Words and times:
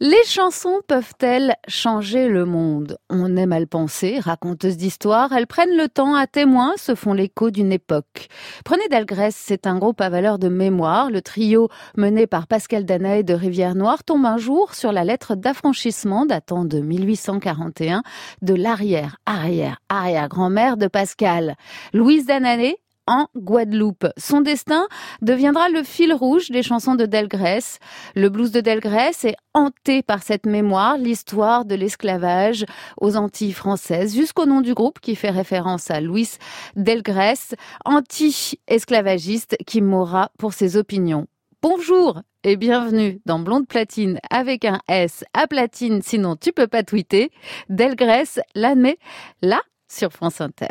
Les 0.00 0.24
chansons 0.26 0.80
peuvent-elles 0.88 1.54
changer 1.68 2.28
le 2.28 2.44
monde? 2.44 2.98
On 3.10 3.36
aime 3.36 3.52
à 3.52 3.60
le 3.60 3.66
penser, 3.66 4.18
raconteuses 4.18 4.76
d'histoire, 4.76 5.32
elles 5.32 5.46
prennent 5.46 5.76
le 5.76 5.88
temps 5.88 6.16
à 6.16 6.26
témoin, 6.26 6.72
se 6.76 6.96
font 6.96 7.12
l'écho 7.12 7.52
d'une 7.52 7.70
époque. 7.70 8.26
Prenez 8.64 8.88
Dalgrès, 8.88 9.30
c'est 9.30 9.68
un 9.68 9.78
groupe 9.78 10.00
à 10.00 10.08
valeur 10.08 10.40
de 10.40 10.48
mémoire. 10.48 11.12
Le 11.12 11.22
trio 11.22 11.68
mené 11.96 12.26
par 12.26 12.48
Pascal 12.48 12.84
Danae 12.84 13.22
de 13.22 13.34
Rivière-Noire 13.34 14.02
tombe 14.02 14.26
un 14.26 14.36
jour 14.36 14.74
sur 14.74 14.90
la 14.90 15.04
lettre 15.04 15.36
d'affranchissement 15.36 16.26
datant 16.26 16.64
de 16.64 16.80
1841 16.80 18.02
de 18.42 18.54
l'arrière, 18.54 19.18
arrière, 19.26 19.78
arrière-grand-mère 19.88 20.76
de 20.76 20.88
Pascal. 20.88 21.54
Louise 21.92 22.26
Danae 22.26 22.74
en 23.06 23.26
Guadeloupe. 23.36 24.06
Son 24.16 24.40
destin 24.40 24.86
deviendra 25.22 25.68
le 25.68 25.82
fil 25.82 26.12
rouge 26.12 26.50
des 26.50 26.62
chansons 26.62 26.94
de 26.94 27.06
Delgrès. 27.06 27.78
Le 28.14 28.28
blues 28.28 28.50
de 28.50 28.60
Delgrès 28.60 29.12
est 29.24 29.36
hanté 29.52 30.02
par 30.02 30.22
cette 30.22 30.46
mémoire, 30.46 30.98
l'histoire 30.98 31.64
de 31.64 31.74
l'esclavage 31.74 32.64
aux 33.00 33.16
Antilles 33.16 33.52
françaises, 33.52 34.14
jusqu'au 34.14 34.46
nom 34.46 34.60
du 34.60 34.74
groupe 34.74 35.00
qui 35.00 35.16
fait 35.16 35.30
référence 35.30 35.90
à 35.90 36.00
Louis 36.00 36.30
Delgrès, 36.76 37.54
anti-esclavagiste 37.84 39.56
qui 39.66 39.80
mourra 39.80 40.30
pour 40.38 40.52
ses 40.52 40.76
opinions. 40.76 41.26
Bonjour 41.62 42.20
et 42.42 42.56
bienvenue 42.56 43.22
dans 43.24 43.38
Blonde 43.38 43.66
Platine 43.66 44.18
avec 44.30 44.66
un 44.66 44.80
S 44.86 45.24
à 45.32 45.46
platine, 45.46 46.02
sinon 46.02 46.36
tu 46.36 46.52
peux 46.52 46.66
pas 46.66 46.82
tweeter. 46.82 47.30
Delgrès 47.70 48.42
l'admet 48.54 48.98
là 49.40 49.62
sur 49.88 50.12
France 50.12 50.40
Inter. 50.42 50.68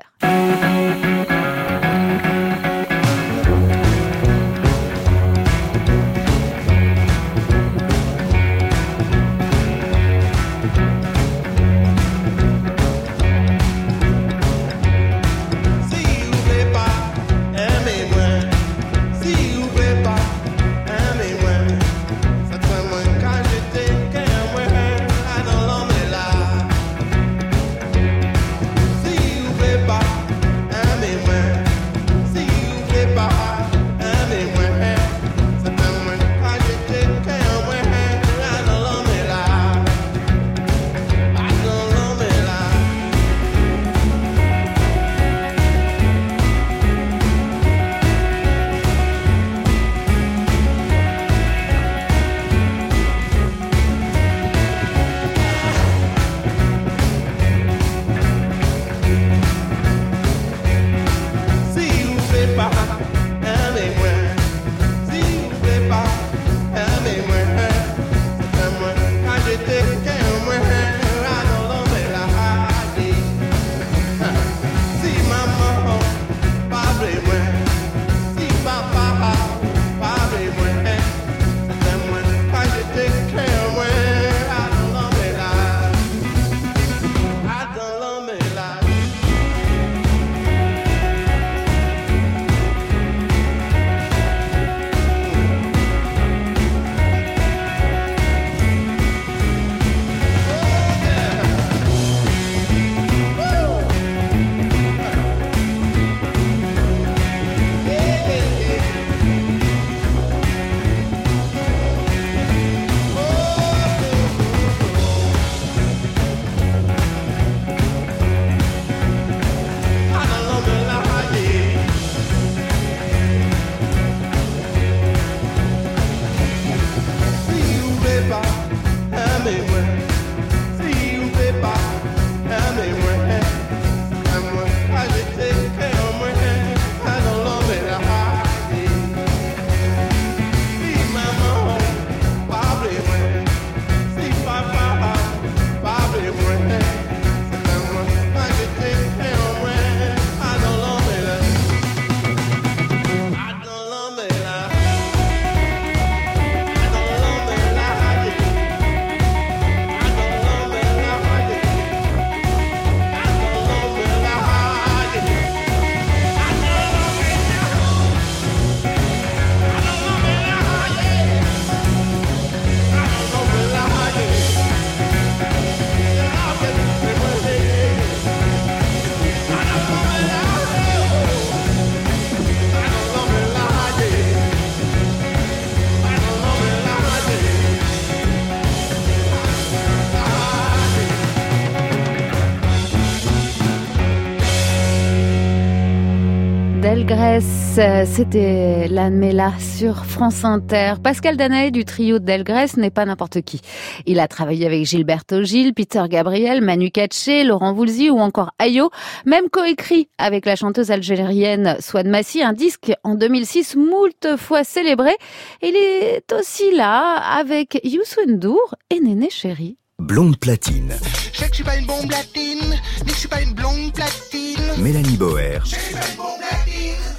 C'était 197.73 198.87
Mela 198.89 199.51
sur 199.57 200.05
France 200.05 200.45
Inter. 200.45 200.95
Pascal 201.01 201.37
Danae 201.37 201.71
du 201.71 201.85
trio 201.85 202.19
Delgrès 202.19 202.67
n'est 202.77 202.91
pas 202.91 203.05
n'importe 203.05 203.41
qui. 203.41 203.61
Il 204.05 204.19
a 204.19 204.27
travaillé 204.27 204.67
avec 204.67 204.85
Gilberto 204.85 205.41
Gil, 205.43 205.73
Peter 205.73 206.03
Gabriel, 206.07 206.61
Manu 206.61 206.91
Katché, 206.91 207.43
Laurent 207.43 207.73
Voulzy 207.73 208.11
ou 208.11 208.19
encore 208.19 208.51
Ayo, 208.59 208.91
même 209.25 209.49
coécrit 209.49 210.07
avec 210.19 210.45
la 210.45 210.55
chanteuse 210.55 210.91
algérienne 210.91 211.77
Swad 211.79 212.05
Massi, 212.05 212.43
un 212.43 212.53
disque 212.53 212.91
en 213.03 213.15
2006 213.15 213.75
moult 213.75 214.37
fois 214.37 214.63
célébré. 214.63 215.15
Il 215.63 215.75
est 215.75 216.31
aussi 216.31 216.75
là 216.75 217.15
avec 217.15 217.79
Youssou 217.83 218.21
N'Dour 218.27 218.75
et 218.91 218.99
Néné 218.99 219.29
Chéri. 219.31 219.77
Blonde 219.99 220.37
platine. 220.37 220.93
Je 221.31 221.39
sais 221.39 221.45
que 221.45 221.51
je 221.51 221.55
suis 221.55 221.63
pas 221.63 221.77
une 221.77 221.85
bombe 221.85 222.07
platine, 222.07 222.75
mais 223.05 223.11
je 223.11 223.17
suis 223.17 223.27
pas 223.27 223.41
une 223.41 223.53
blonde 223.53 223.93
platine. 223.93 224.59
Mélanie 224.77 225.17
Boer. 225.17 225.59
Je 225.63 225.69
suis 225.69 225.93
pas 225.95 226.01
une 226.11 226.17
bombe 226.17 226.37
platine, 226.37 227.12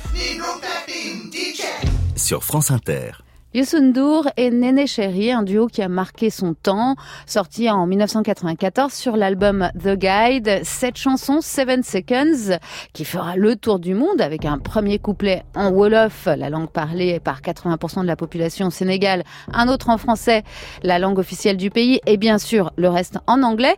Sur 2.17 2.43
France 2.43 2.71
Inter. 2.71 3.24
Youssou 3.55 3.79
et 4.37 4.51
Néné 4.51 4.89
Chéri, 4.89 5.31
un 5.31 5.45
duo 5.45 5.69
qui 5.69 5.81
a 5.81 5.89
marqué 5.89 6.29
son 6.29 6.55
temps, 6.55 6.97
sorti 7.25 7.71
en 7.71 7.87
1994 7.87 8.93
sur 8.93 9.17
l'album 9.17 9.71
The 9.81 9.97
Guide. 9.97 10.62
Cette 10.65 10.97
chanson, 10.97 11.41
Seven 11.41 11.85
Seconds, 11.85 12.59
qui 12.95 13.05
fera 13.05 13.37
le 13.37 13.55
tour 13.55 13.79
du 13.79 13.95
monde 13.95 14.21
avec 14.21 14.45
un 14.45 14.59
premier 14.59 14.99
couplet 14.99 15.45
en 15.55 15.71
Wolof, 15.71 16.27
la 16.27 16.51
langue 16.51 16.69
parlée 16.69 17.21
par 17.21 17.43
80% 17.43 18.03
de 18.03 18.09
la 18.09 18.17
population 18.17 18.67
au 18.67 18.71
Sénégal, 18.71 19.23
un 19.53 19.69
autre 19.69 19.89
en 19.89 19.99
français, 19.99 20.43
la 20.83 20.99
langue 20.99 21.21
officielle 21.21 21.56
du 21.56 21.71
pays, 21.71 22.01
et 22.06 22.17
bien 22.17 22.39
sûr 22.39 22.73
le 22.75 22.89
reste 22.89 23.19
en 23.29 23.45
anglais. 23.45 23.77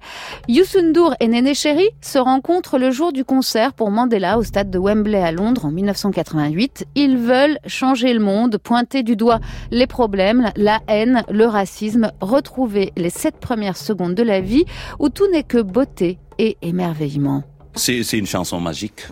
Youssou 0.48 0.80
et 1.20 1.28
Néné 1.28 1.52
Chéri 1.52 1.90
se 2.00 2.16
rencontrent 2.16 2.78
le 2.78 2.90
jour 2.90 3.12
du 3.12 3.26
concert 3.26 3.74
pour 3.74 3.90
Mandela 3.90 4.38
au 4.38 4.42
stade 4.42 4.70
de 4.70 4.78
Wembley 4.78 5.22
à 5.22 5.32
Londres 5.32 5.66
en 5.66 5.70
1988. 5.70 6.86
Ils 6.94 7.18
veulent 7.18 7.58
changer 7.66 8.14
le 8.14 8.20
monde, 8.20 8.56
pointer 8.56 9.02
du 9.02 9.16
doigt 9.16 9.40
les 9.70 9.86
problèmes, 9.86 10.50
la 10.56 10.80
haine, 10.88 11.24
le 11.30 11.46
racisme, 11.46 12.12
retrouver 12.20 12.92
les 12.96 13.10
sept 13.10 13.36
premières 13.36 13.76
secondes 13.76 14.14
de 14.14 14.22
la 14.22 14.40
vie 14.40 14.64
où 14.98 15.08
tout 15.08 15.30
n'est 15.30 15.42
que 15.42 15.60
beauté 15.62 16.18
et 16.38 16.56
émerveillement. 16.62 17.44
C'est 17.74 18.00
une 18.12 18.26
chanson 18.26 18.58
magique. 18.58 19.06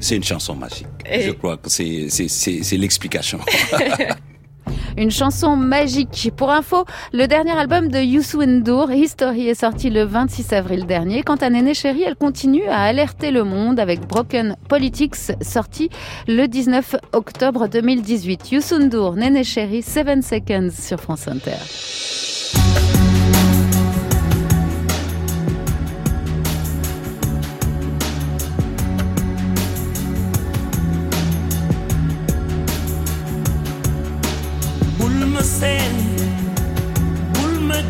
c'est 0.00 0.16
une 0.16 0.24
chanson 0.24 0.54
magique. 0.54 0.86
Je 1.08 1.30
crois 1.30 1.56
que 1.56 1.70
c'est 1.70 2.76
l'explication. 2.76 3.38
Une 4.96 5.10
chanson 5.10 5.56
magique. 5.56 6.32
Pour 6.36 6.50
info, 6.50 6.86
le 7.12 7.26
dernier 7.26 7.52
album 7.52 7.88
de 7.88 7.98
Youssou 7.98 8.42
N'Dour, 8.42 8.90
History, 8.90 9.46
est 9.46 9.60
sorti 9.60 9.90
le 9.90 10.04
26 10.04 10.52
avril 10.54 10.86
dernier. 10.86 11.22
Quant 11.22 11.36
à 11.36 11.50
Néné 11.50 11.74
Chéri, 11.74 12.02
elle 12.02 12.16
continue 12.16 12.66
à 12.66 12.82
alerter 12.82 13.30
le 13.30 13.44
monde 13.44 13.78
avec 13.78 14.06
Broken 14.06 14.56
Politics, 14.68 15.32
sorti 15.42 15.90
le 16.26 16.46
19 16.46 16.96
octobre 17.12 17.68
2018. 17.68 18.52
Youssou 18.52 18.78
N'Dour, 18.78 19.16
Néné 19.16 19.44
Chéri, 19.44 19.82
7 19.82 20.24
Seconds 20.24 20.70
sur 20.70 20.98
France 20.98 21.28
Inter. 21.28 22.95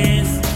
face 0.00 0.49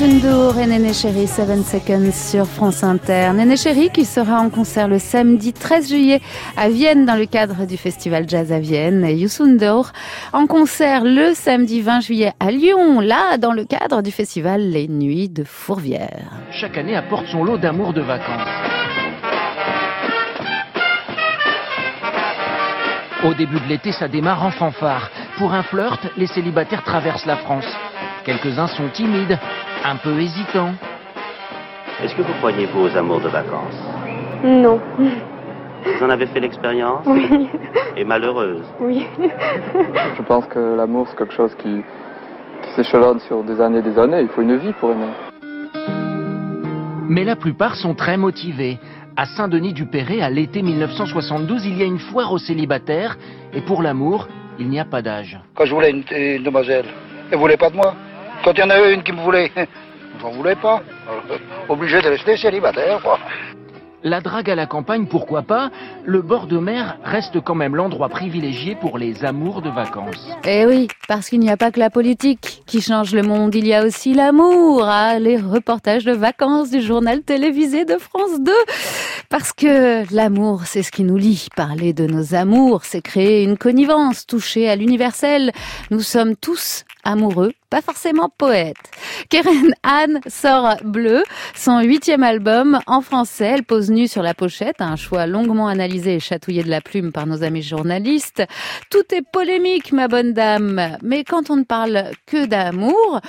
Yusundur 0.00 0.58
et 0.58 0.66
Néné 0.66 0.94
Chéri 0.94 1.26
7 1.26 1.62
Seconds 1.62 2.12
sur 2.12 2.46
France 2.46 2.82
Inter. 2.82 3.32
Néné 3.34 3.58
Chéri 3.58 3.90
qui 3.90 4.06
sera 4.06 4.40
en 4.40 4.48
concert 4.48 4.88
le 4.88 4.98
samedi 4.98 5.52
13 5.52 5.90
juillet 5.90 6.22
à 6.56 6.70
Vienne 6.70 7.04
dans 7.04 7.16
le 7.16 7.26
cadre 7.26 7.66
du 7.66 7.76
festival 7.76 8.24
Jazz 8.26 8.50
à 8.50 8.60
Vienne. 8.60 9.04
Et 9.04 9.12
Yusundur 9.12 9.92
en 10.32 10.46
concert 10.46 11.04
le 11.04 11.34
samedi 11.34 11.82
20 11.82 12.00
juillet 12.00 12.32
à 12.40 12.50
Lyon, 12.50 13.00
là 13.00 13.36
dans 13.36 13.52
le 13.52 13.66
cadre 13.66 14.00
du 14.00 14.10
festival 14.10 14.70
Les 14.70 14.88
Nuits 14.88 15.28
de 15.28 15.44
Fourvière. 15.44 16.30
Chaque 16.50 16.78
année 16.78 16.96
apporte 16.96 17.26
son 17.26 17.44
lot 17.44 17.58
d'amour 17.58 17.92
de 17.92 18.00
vacances. 18.00 18.48
Au 23.22 23.34
début 23.34 23.60
de 23.60 23.68
l'été, 23.68 23.92
ça 23.92 24.08
démarre 24.08 24.46
en 24.46 24.50
fanfare. 24.50 25.10
Pour 25.36 25.52
un 25.52 25.62
flirt, 25.62 26.00
les 26.16 26.26
célibataires 26.26 26.84
traversent 26.84 27.26
la 27.26 27.36
France. 27.36 27.66
Quelques-uns 28.24 28.68
sont 28.68 28.88
timides, 28.94 29.38
un 29.84 29.96
peu 29.96 30.18
hésitants. 30.20 30.74
Est-ce 32.02 32.14
que 32.14 32.22
vous 32.22 32.32
croyez, 32.34 32.66
vous, 32.66 32.80
aux 32.82 32.96
amours 32.96 33.20
de 33.20 33.28
vacances 33.28 33.78
Non. 34.44 34.80
Vous 34.98 36.04
en 36.04 36.10
avez 36.10 36.26
fait 36.26 36.40
l'expérience 36.40 37.04
Oui. 37.06 37.48
Et 37.96 38.04
malheureuse 38.04 38.64
Oui. 38.80 39.06
Je 40.16 40.22
pense 40.22 40.46
que 40.46 40.76
l'amour, 40.76 41.06
c'est 41.08 41.16
quelque 41.16 41.34
chose 41.34 41.54
qui, 41.56 41.82
qui 42.62 42.70
s'échelonne 42.74 43.20
sur 43.20 43.42
des 43.42 43.60
années 43.60 43.78
et 43.78 43.82
des 43.82 43.98
années. 43.98 44.20
Il 44.22 44.28
faut 44.28 44.42
une 44.42 44.56
vie 44.56 44.72
pour 44.74 44.90
aimer. 44.90 45.06
Mais 47.08 47.24
la 47.24 47.36
plupart 47.36 47.74
sont 47.74 47.94
très 47.94 48.16
motivés. 48.16 48.78
À 49.16 49.26
Saint-Denis-du-Péret, 49.26 50.20
à 50.20 50.30
l'été 50.30 50.62
1972, 50.62 51.66
il 51.66 51.76
y 51.76 51.82
a 51.82 51.86
une 51.86 51.98
foire 51.98 52.32
aux 52.32 52.38
célibataires. 52.38 53.18
Et 53.52 53.60
pour 53.62 53.82
l'amour, 53.82 54.28
il 54.58 54.68
n'y 54.68 54.78
a 54.78 54.84
pas 54.84 55.02
d'âge. 55.02 55.38
Quand 55.54 55.64
je 55.64 55.74
voulais 55.74 55.90
une, 55.90 56.04
une 56.16 56.42
demoiselle, 56.42 56.86
elle 57.30 57.38
voulait 57.38 57.56
pas 57.56 57.70
de 57.70 57.76
moi. 57.76 57.94
Quand 58.44 58.52
il 58.52 58.60
y 58.60 58.62
en 58.62 58.70
avait 58.70 58.94
une 58.94 59.02
qui 59.02 59.12
me 59.12 59.20
voulait, 59.20 59.52
j'en 60.20 60.30
voulais 60.30 60.56
pas. 60.56 60.82
Obligé 61.68 62.00
de 62.00 62.08
rester 62.08 62.36
célibataire, 62.36 63.00
quoi. 63.02 63.18
La 64.02 64.22
drague 64.22 64.48
à 64.48 64.54
la 64.54 64.64
campagne, 64.64 65.04
pourquoi 65.06 65.42
pas 65.42 65.70
Le 66.06 66.22
bord 66.22 66.46
de 66.46 66.56
mer 66.56 66.96
reste 67.04 67.38
quand 67.42 67.54
même 67.54 67.76
l'endroit 67.76 68.08
privilégié 68.08 68.74
pour 68.74 68.96
les 68.96 69.26
amours 69.26 69.60
de 69.60 69.68
vacances. 69.68 70.26
Eh 70.46 70.64
oui, 70.64 70.88
parce 71.06 71.28
qu'il 71.28 71.38
n'y 71.40 71.50
a 71.50 71.58
pas 71.58 71.70
que 71.70 71.78
la 71.78 71.90
politique 71.90 72.62
qui 72.64 72.80
change 72.80 73.14
le 73.14 73.20
monde, 73.20 73.54
il 73.54 73.66
y 73.66 73.74
a 73.74 73.84
aussi 73.84 74.14
l'amour. 74.14 74.84
Ah, 74.86 75.18
les 75.18 75.36
reportages 75.36 76.06
de 76.06 76.12
vacances 76.12 76.70
du 76.70 76.80
journal 76.80 77.20
télévisé 77.20 77.84
de 77.84 77.98
France 77.98 78.40
2. 78.40 78.52
Parce 79.28 79.52
que 79.52 80.10
l'amour, 80.14 80.62
c'est 80.64 80.82
ce 80.82 80.90
qui 80.90 81.04
nous 81.04 81.18
lie. 81.18 81.48
Parler 81.54 81.92
de 81.92 82.06
nos 82.06 82.34
amours, 82.34 82.86
c'est 82.86 83.02
créer 83.02 83.42
une 83.44 83.58
connivence, 83.58 84.26
toucher 84.26 84.70
à 84.70 84.76
l'universel. 84.76 85.52
Nous 85.90 86.00
sommes 86.00 86.36
tous 86.36 86.86
amoureux, 87.04 87.52
pas 87.68 87.82
forcément 87.82 88.28
poètes. 88.28 88.90
Keren 89.28 89.74
Anne 89.82 90.20
sort 90.26 90.76
Bleu, 90.84 91.22
son 91.54 91.80
huitième 91.80 92.22
album 92.22 92.80
en 92.86 93.00
français. 93.00 93.52
Elle 93.54 93.64
pose 93.64 93.90
nue 93.90 94.08
sur 94.08 94.22
la 94.22 94.34
pochette, 94.34 94.80
un 94.80 94.96
choix 94.96 95.26
longuement 95.26 95.68
analysé 95.68 96.16
et 96.16 96.20
chatouillé 96.20 96.62
de 96.62 96.70
la 96.70 96.80
plume 96.80 97.12
par 97.12 97.26
nos 97.26 97.42
amis 97.42 97.62
journalistes. 97.62 98.42
Tout 98.90 99.14
est 99.14 99.24
polémique, 99.32 99.92
ma 99.92 100.08
bonne 100.08 100.32
dame. 100.32 100.98
Mais 101.02 101.24
quand 101.24 101.50
on 101.50 101.56
ne 101.56 101.64
parle 101.64 102.10
que 102.26 102.46
d'amour, 102.46 103.20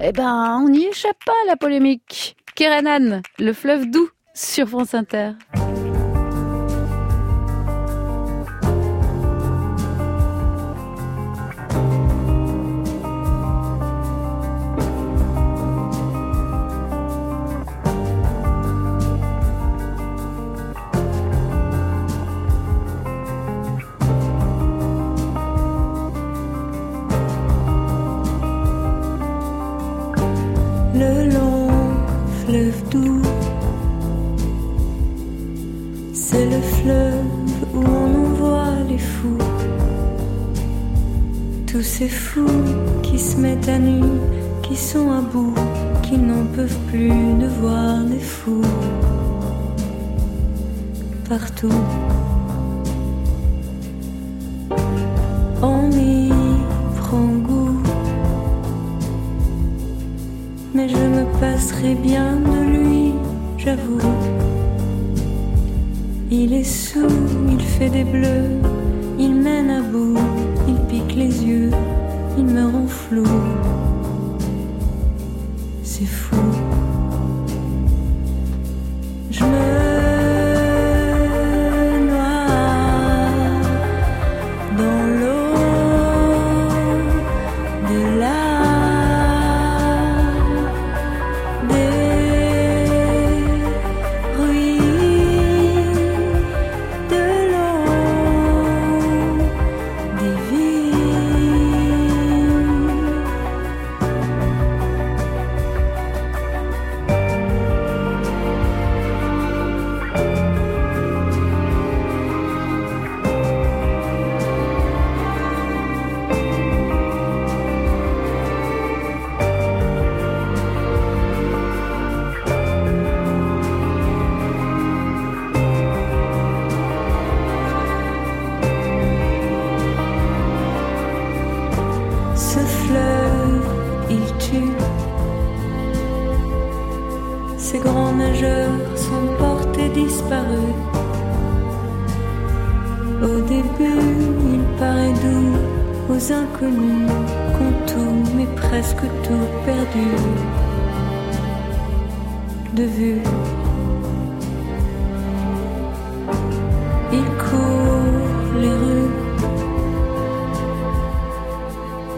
eh 0.00 0.12
ben, 0.12 0.60
on 0.64 0.68
n'y 0.68 0.86
échappe 0.86 1.24
pas 1.24 1.32
à 1.44 1.46
la 1.46 1.56
polémique. 1.56 2.36
Keren 2.54 2.86
Anne, 2.86 3.22
le 3.38 3.52
fleuve 3.52 3.86
doux 3.90 4.08
sur 4.34 4.68
France 4.68 4.94
Inter. 4.94 5.32
C'est 36.32 36.46
le 36.46 36.60
fleuve 36.60 37.24
où 37.74 37.82
on 37.82 38.24
envoie 38.24 38.74
les 38.88 38.98
fous. 38.98 39.36
Tous 41.66 41.82
ces 41.82 42.06
fous 42.06 42.62
qui 43.02 43.18
se 43.18 43.36
mettent 43.36 43.68
à 43.68 43.80
nu, 43.80 44.00
qui 44.62 44.76
sont 44.76 45.10
à 45.10 45.22
bout, 45.22 45.54
qui 46.04 46.16
n'en 46.16 46.44
peuvent 46.54 46.78
plus 46.88 47.08
de 47.08 47.48
voir 47.60 48.04
des 48.04 48.20
fous 48.20 48.62
partout. 51.28 51.82
On 55.62 55.90
y 55.90 56.30
prend 56.96 57.26
goût 57.48 57.82
mais 60.74 60.88
je 60.88 60.94
me 60.96 61.24
passerai 61.40 61.96
bien 61.96 62.36
de 62.36 62.78
lui, 62.78 63.14
j'avoue. 63.58 63.98
Il 66.32 66.54
est 66.54 66.62
sous, 66.62 67.08
il 67.50 67.60
fait 67.60 67.90
des 67.90 68.04
bleus, 68.04 68.60
il 69.18 69.34
mène 69.34 69.68
à 69.68 69.80
bout, 69.80 70.16
il 70.68 70.76
pique 70.86 71.16
les 71.16 71.44
yeux, 71.44 71.70
il 72.38 72.44
me 72.44 72.70
rend 72.70 72.86
flou. 72.86 73.26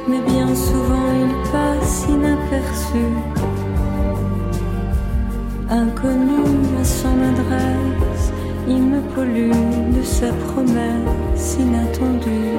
Mais 0.08 0.20
bien 0.20 0.54
souvent 0.54 1.08
il 1.20 1.50
passe 1.50 2.06
inaperçu. 2.08 3.04
Inconnu 5.70 6.44
à 6.80 6.84
son 6.84 7.16
adresse, 7.32 8.32
il 8.68 8.82
me 8.82 9.00
pollue 9.14 9.50
de 9.96 10.02
sa 10.02 10.32
promesse 10.32 11.56
inattendue. 11.58 12.58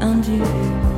Indue. 0.00 0.97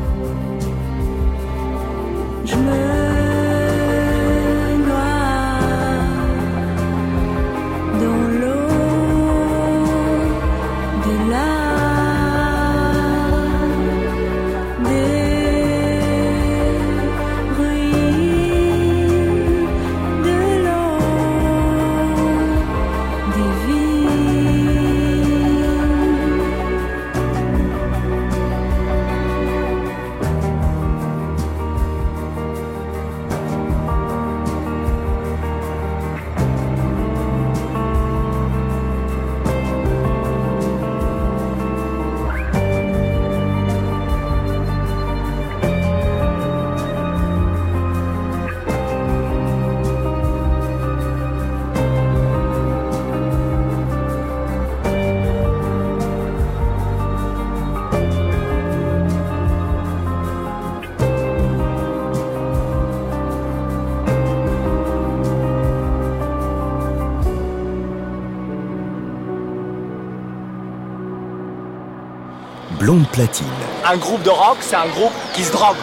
Blonde 72.90 73.06
Platine. 73.12 73.46
Un 73.88 73.96
groupe 73.98 74.20
de 74.24 74.30
rock, 74.30 74.56
c'est 74.62 74.74
un 74.74 74.88
groupe 74.88 75.12
qui 75.32 75.44
se 75.44 75.52
drogue. 75.52 75.76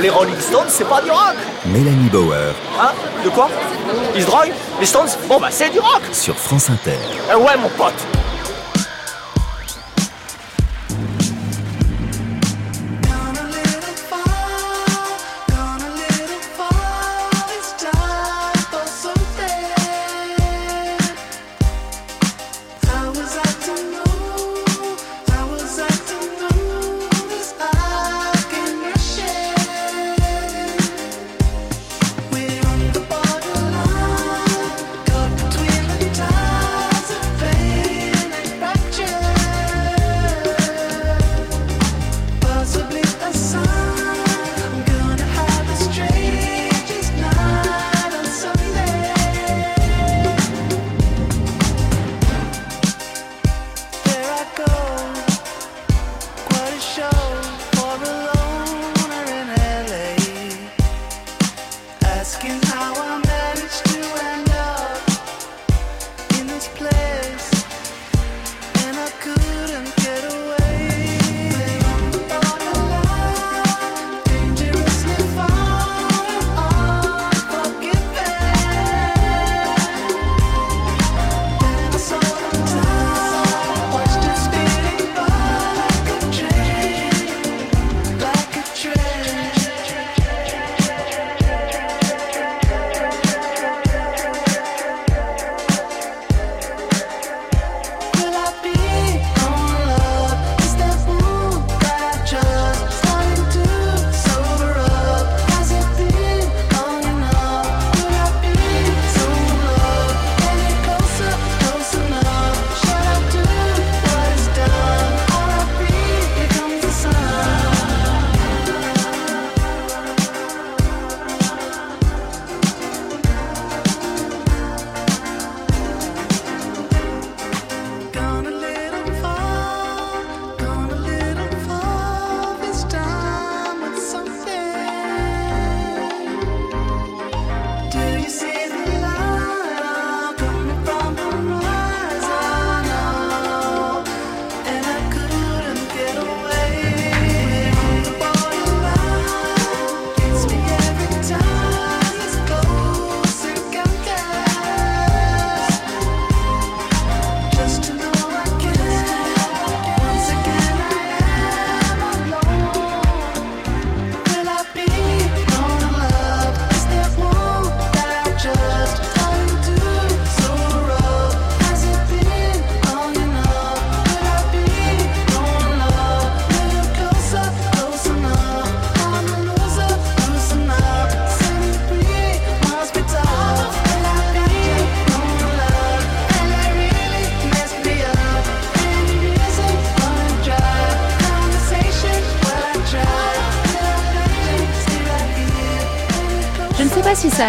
les 0.00 0.10
Rolling 0.10 0.40
Stones, 0.40 0.66
c'est 0.66 0.88
pas 0.88 1.00
du 1.00 1.08
rock. 1.08 1.36
Mélanie 1.66 2.08
Bauer. 2.08 2.52
Hein? 2.80 2.90
De 3.24 3.28
quoi? 3.28 3.48
Ils 4.16 4.22
se 4.22 4.26
droguent? 4.26 4.52
Les 4.80 4.86
Stones? 4.86 5.06
Bon 5.28 5.38
bah 5.38 5.50
c'est 5.52 5.70
du 5.70 5.78
rock. 5.78 6.02
Sur 6.10 6.34
France 6.36 6.68
Inter. 6.68 6.98
Eh 7.30 7.36
ouais 7.36 7.56
mon 7.62 7.68
pote. 7.68 7.94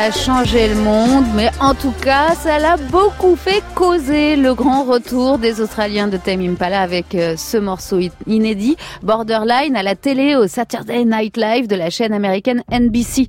A 0.01 0.09
changé 0.09 0.67
le 0.67 0.73
monde, 0.77 1.25
mais 1.35 1.51
en 1.59 1.75
tout 1.75 1.93
cas, 2.01 2.33
ça 2.33 2.57
l'a 2.57 2.75
beaucoup 2.75 3.35
fait 3.35 3.61
causer 3.75 4.35
le 4.35 4.55
grand 4.55 4.83
retour 4.83 5.37
des 5.37 5.61
Australiens 5.61 6.07
de 6.07 6.17
Tame 6.17 6.41
Impala 6.41 6.81
avec 6.81 7.13
euh, 7.13 7.35
ce 7.37 7.57
morceau 7.57 7.99
inédit, 8.25 8.77
Borderline, 9.03 9.75
à 9.75 9.83
la 9.83 9.93
télé 9.93 10.35
au 10.35 10.47
Saturday 10.47 11.05
Night 11.05 11.37
Live 11.37 11.67
de 11.67 11.75
la 11.75 11.91
chaîne 11.91 12.13
américaine 12.13 12.63
NBC. 12.71 13.27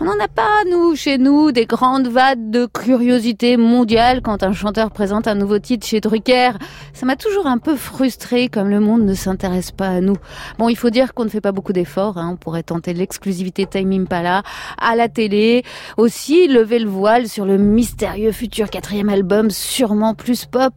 On 0.00 0.06
n'en 0.06 0.18
a 0.18 0.26
pas, 0.26 0.64
nous, 0.68 0.96
chez 0.96 1.18
nous, 1.18 1.52
des 1.52 1.66
grandes 1.66 2.08
vagues 2.08 2.50
de 2.50 2.66
curiosité 2.66 3.56
mondiale 3.56 4.22
quand 4.22 4.42
un 4.42 4.52
chanteur 4.52 4.90
présente 4.90 5.28
un 5.28 5.36
nouveau 5.36 5.60
titre 5.60 5.86
chez 5.86 6.00
Drucker. 6.00 6.50
Ça 6.92 7.06
m'a 7.06 7.14
toujours 7.14 7.46
un 7.46 7.58
peu 7.58 7.76
frustré 7.76 8.48
comme 8.48 8.68
le 8.70 8.80
monde 8.80 9.02
ne 9.02 9.14
s'intéresse 9.14 9.70
pas 9.70 9.86
à 9.86 10.00
nous. 10.00 10.16
Bon, 10.58 10.68
il 10.68 10.76
faut 10.76 10.90
dire 10.90 11.14
qu'on 11.14 11.24
ne 11.24 11.28
fait 11.28 11.40
pas 11.40 11.52
beaucoup 11.52 11.72
d'efforts, 11.72 12.18
hein. 12.18 12.30
on 12.32 12.36
pourrait 12.36 12.64
tenter 12.64 12.92
l'exclusivité 12.92 13.66
Time 13.66 13.92
Impala 13.92 14.42
à 14.78 14.96
la 14.96 15.08
télé, 15.08 15.62
aussi 15.96 16.48
lever 16.48 16.80
le 16.80 16.90
voile 16.90 17.28
sur 17.28 17.44
le 17.44 17.56
mystérieux 17.56 18.32
futur 18.32 18.70
quatrième 18.70 19.10
album, 19.10 19.50
sûrement 19.50 20.14
plus 20.14 20.44
pop. 20.44 20.74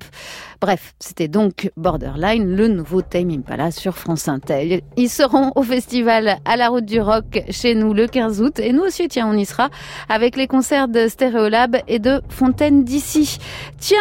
Bref, 0.60 0.96
c'était 1.00 1.28
donc 1.28 1.72
Borderline, 1.78 2.56
le 2.56 2.68
nouveau 2.68 3.04
Time 3.04 3.30
Impala 3.30 3.70
sur 3.70 3.96
France 3.96 4.28
Intel. 4.28 4.82
Ils 4.96 5.10
seront 5.10 5.52
au 5.56 5.62
festival 5.62 6.40
à 6.46 6.58
la 6.58 6.70
route 6.70 6.86
du 6.86 7.00
rock 7.00 7.44
chez 7.52 7.76
nous 7.76 7.94
le 7.94 8.08
15 8.08 8.42
août 8.42 8.60
et 8.60 8.74
nous 8.74 8.82
aussi, 8.82 9.07
tiens, 9.08 9.28
on 9.28 9.38
y 9.38 9.46
sera 9.46 9.70
avec 10.10 10.36
les 10.36 10.48
concerts 10.48 10.88
de 10.88 11.08
Stereolab 11.08 11.78
et 11.88 12.00
de 12.00 12.22
Fontaine 12.30 12.84
d'ici. 12.84 13.38
Tiens, 13.80 13.98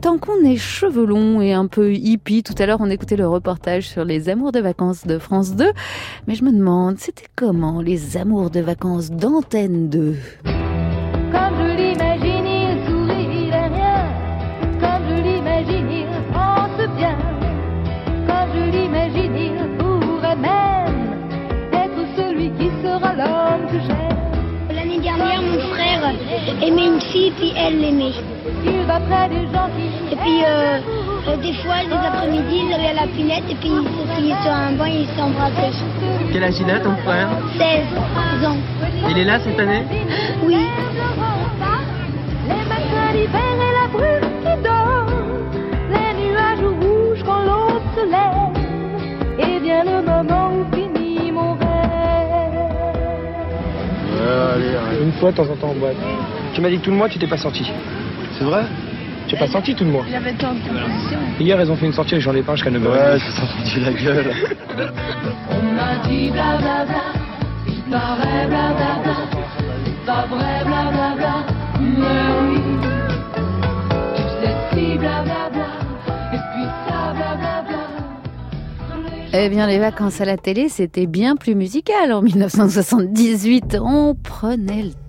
Tant 0.00 0.18
qu'on 0.18 0.44
est 0.44 0.58
cheveux 0.58 1.06
longs 1.06 1.40
et 1.40 1.54
un 1.54 1.66
peu 1.66 1.94
hippie, 1.94 2.42
tout 2.42 2.54
à 2.58 2.66
l'heure 2.66 2.80
on 2.80 2.90
écoutait 2.90 3.16
le 3.16 3.26
reportage 3.26 3.88
sur 3.88 4.04
les 4.04 4.28
amours 4.28 4.52
de 4.52 4.60
vacances 4.60 5.06
de 5.06 5.18
France 5.18 5.54
2, 5.56 5.72
mais 6.26 6.34
je 6.34 6.44
me 6.44 6.52
demande, 6.52 6.98
c'était 6.98 7.28
comment 7.34 7.80
les 7.80 8.18
amours 8.18 8.50
de 8.50 8.60
vacances 8.60 9.10
d'Antenne 9.10 9.88
2 9.88 10.16
aimait 26.62 26.86
une 26.86 27.00
fille, 27.00 27.32
puis 27.32 27.52
elle 27.56 27.80
l'aimait. 27.80 28.12
Et 30.10 30.16
puis, 30.16 30.44
euh, 30.44 30.78
euh, 31.28 31.36
des 31.38 31.52
fois, 31.54 31.82
les 31.88 31.94
après-midi, 31.94 32.62
ils 32.66 32.72
allaient 32.72 32.88
à 32.88 33.06
la 33.06 33.06
pinette 33.08 33.44
et 33.50 33.54
puis 33.56 33.70
ils 33.70 34.08
s'asseyaient 34.08 34.42
sur 34.42 34.52
un 34.52 34.72
banc 34.72 34.86
et 34.86 35.02
ils 35.02 35.08
s'embrassaient. 35.16 35.72
Quel 36.32 36.44
âge 36.44 36.54
il 36.60 36.70
a, 36.70 36.80
ton 36.80 36.96
frère 37.04 37.28
16 37.58 38.46
ans. 38.46 38.56
Il 39.10 39.18
est 39.18 39.24
là 39.24 39.38
cette 39.40 39.58
année 39.58 39.82
Oui. 40.44 40.56
Les 42.48 42.64
matins 42.68 43.12
d'hiver 43.12 43.56
et 43.66 43.72
la 43.80 43.88
brume 43.92 44.30
qui 44.42 44.62
dort, 44.62 45.06
les 45.90 46.12
nuages 46.22 46.66
rouges 46.80 47.22
quand 47.24 47.42
l'aube 47.42 47.82
se 47.96 48.02
lève, 48.04 48.36
Une 55.02 55.12
fois 55.12 55.30
de 55.30 55.36
temps 55.36 55.50
en 55.50 55.56
temps 55.56 55.68
en 55.68 55.74
boîte. 55.74 55.96
Tu 56.54 56.60
m'as 56.60 56.68
dit 56.70 56.78
que 56.78 56.84
tout 56.84 56.90
le 56.90 56.96
mois 56.96 57.08
tu 57.08 57.18
t'es 57.18 57.26
pas 57.26 57.36
sorti. 57.36 57.70
C'est 58.38 58.44
vrai 58.44 58.62
Tu 59.28 59.34
n'es 59.34 59.40
pas 59.40 59.46
sorti 59.48 59.74
tout 59.74 59.84
le 59.84 59.90
mois. 59.90 60.04
J'avais 60.10 60.32
tant 60.32 60.52
de. 60.52 61.42
Hier, 61.42 61.60
ils 61.60 61.70
ont 61.70 61.76
fait 61.76 61.86
une 61.86 61.92
sortie 61.92 62.14
avec 62.14 62.24
Jean 62.24 62.32
Lépin 62.32 62.54
jusqu'à 62.54 62.70
9h. 62.70 62.86
Ouais, 62.86 63.18
ça 63.18 63.30
s'en 63.30 63.46
foutu 63.46 63.80
la 63.80 63.92
gueule. 63.92 64.32
On 65.50 65.62
m'a 65.74 66.08
dit 66.08 66.30
blablabla, 66.30 67.02
il 67.68 67.82
paraît 67.90 68.46
blablabla, 68.46 69.16
pas 70.06 70.26
vrai 70.30 70.64
blablabla, 70.64 71.46
Eh 79.38 79.50
bien, 79.50 79.66
les 79.66 79.78
vacances 79.78 80.22
à 80.22 80.24
la 80.24 80.38
télé, 80.38 80.70
c'était 80.70 81.04
bien 81.04 81.36
plus 81.36 81.54
musical 81.54 82.10
en 82.10 82.22
1978. 82.22 83.76
On 83.82 84.14
prenait 84.14 84.84
le 84.84 85.05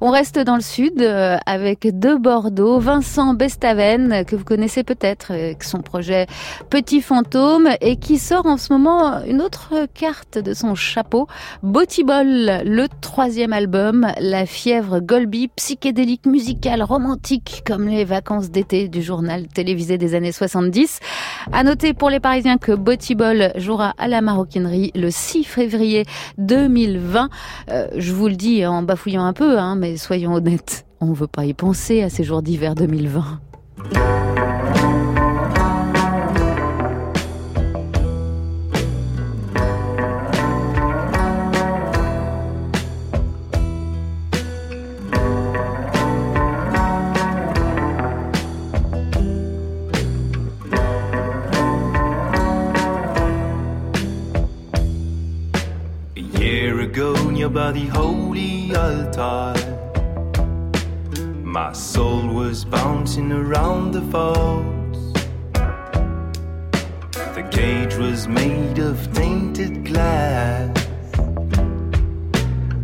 On 0.00 0.10
reste 0.10 0.38
dans 0.38 0.56
le 0.56 0.62
sud 0.62 1.00
euh, 1.00 1.36
avec 1.46 1.98
de 1.98 2.14
Bordeaux, 2.14 2.78
Vincent 2.78 3.34
Bestaven, 3.34 4.24
que 4.24 4.36
vous 4.36 4.44
connaissez 4.44 4.82
peut-être, 4.82 5.32
avec 5.32 5.64
son 5.64 5.78
projet 5.78 6.26
Petit 6.68 7.00
Fantôme, 7.00 7.68
et 7.80 7.96
qui 7.96 8.18
sort 8.18 8.46
en 8.46 8.56
ce 8.56 8.72
moment 8.72 9.24
une 9.24 9.42
autre 9.42 9.86
carte 9.92 10.38
de 10.38 10.54
son 10.54 10.74
chapeau, 10.74 11.26
Botibol, 11.62 12.62
le 12.64 12.86
troisième 13.00 13.52
album, 13.52 14.06
La 14.20 14.46
fièvre 14.46 15.00
Golby, 15.00 15.48
psychédélique, 15.56 16.26
musicale, 16.26 16.82
romantique, 16.82 17.62
comme 17.66 17.88
les 17.88 18.04
vacances 18.04 18.50
d'été 18.50 18.88
du 18.88 19.02
journal 19.02 19.46
télévisé 19.48 19.98
des 19.98 20.14
années 20.14 20.32
70. 20.32 21.00
À 21.52 21.64
noter 21.64 21.94
pour 21.94 22.10
les 22.10 22.20
Parisiens 22.20 22.58
que 22.58 22.72
Botibol 22.72 23.52
jouera 23.56 23.94
à 23.98 24.08
la 24.08 24.20
maroquinerie 24.20 24.92
le 24.94 25.10
6 25.10 25.44
février 25.44 26.04
2020. 26.38 27.28
Euh, 27.70 27.88
je 27.96 28.12
vous 28.12 28.28
le 28.28 28.36
dis 28.36 28.64
en 28.66 28.82
bafouillant 28.82 29.19
un 29.20 29.32
peu, 29.32 29.58
hein, 29.58 29.76
mais 29.76 29.96
soyons 29.96 30.34
honnêtes, 30.34 30.86
on 31.00 31.06
ne 31.06 31.14
veut 31.14 31.26
pas 31.26 31.44
y 31.44 31.54
penser 31.54 32.02
à 32.02 32.10
ces 32.10 32.24
jours 32.24 32.42
d'hiver 32.42 32.74
2020. 32.74 33.40
A 56.16 56.20
year 56.38 56.80
ago, 56.80 57.14
near 57.30 57.48
by 57.48 57.72
altar, 58.74 59.54
my 61.42 61.72
soul 61.72 62.26
was 62.28 62.64
bouncing 62.64 63.32
around 63.32 63.92
the 63.92 64.00
vaults. 64.00 65.00
The 67.34 67.48
cage 67.50 67.94
was 67.96 68.28
made 68.28 68.78
of 68.78 69.12
tainted 69.14 69.84
glass. 69.86 70.70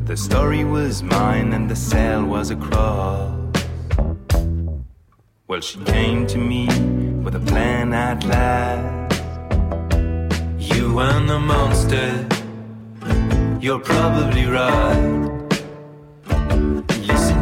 The 0.05 0.17
story 0.17 0.65
was 0.65 1.03
mine, 1.03 1.53
and 1.53 1.71
the 1.71 1.77
cell 1.77 2.25
was 2.25 2.51
a 2.51 2.57
cross. 2.57 3.33
Well, 5.49 5.61
she 5.61 5.79
came 5.85 6.27
to 6.27 6.39
me 6.39 6.67
with 7.25 7.35
a 7.37 7.41
plan 7.41 7.93
at 7.93 8.25
last. 8.25 9.21
You 10.59 10.99
and 10.99 11.29
the 11.29 11.39
monster. 11.39 12.27
You're 13.61 13.81
probably 13.81 14.47
right. 14.47 15.26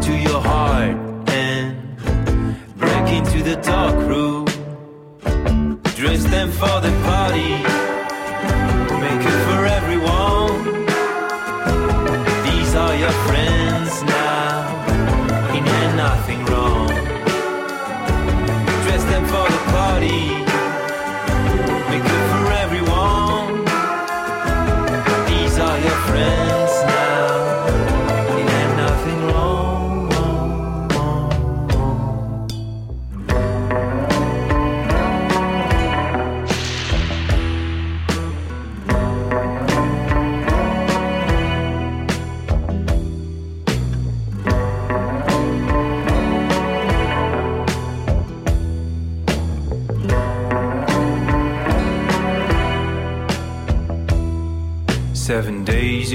To 0.04 0.12
your 0.12 0.42
heart 0.42 0.98
and 1.30 1.96
break 2.76 3.08
into 3.08 3.42
the 3.42 3.56
dark 3.62 3.94
room. 4.06 4.44
Dress 5.96 6.24
them 6.24 6.50
for 6.50 6.80
the 6.82 6.92
party. 7.04 7.83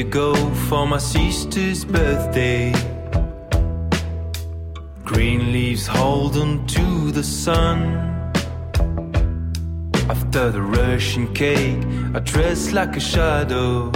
Ago 0.02 0.34
for 0.70 0.88
my 0.88 0.98
sister's 0.98 1.84
birthday. 1.84 2.72
Green 5.04 5.52
leaves 5.52 5.88
hold 5.88 6.38
on 6.38 6.66
to 6.68 7.12
the 7.12 7.24
sun. 7.24 7.80
After 10.10 10.52
the 10.52 10.62
Russian 10.62 11.34
cake, 11.34 11.84
I 12.16 12.20
dress 12.20 12.72
like 12.72 12.96
a 12.96 13.00
shadow 13.00 13.92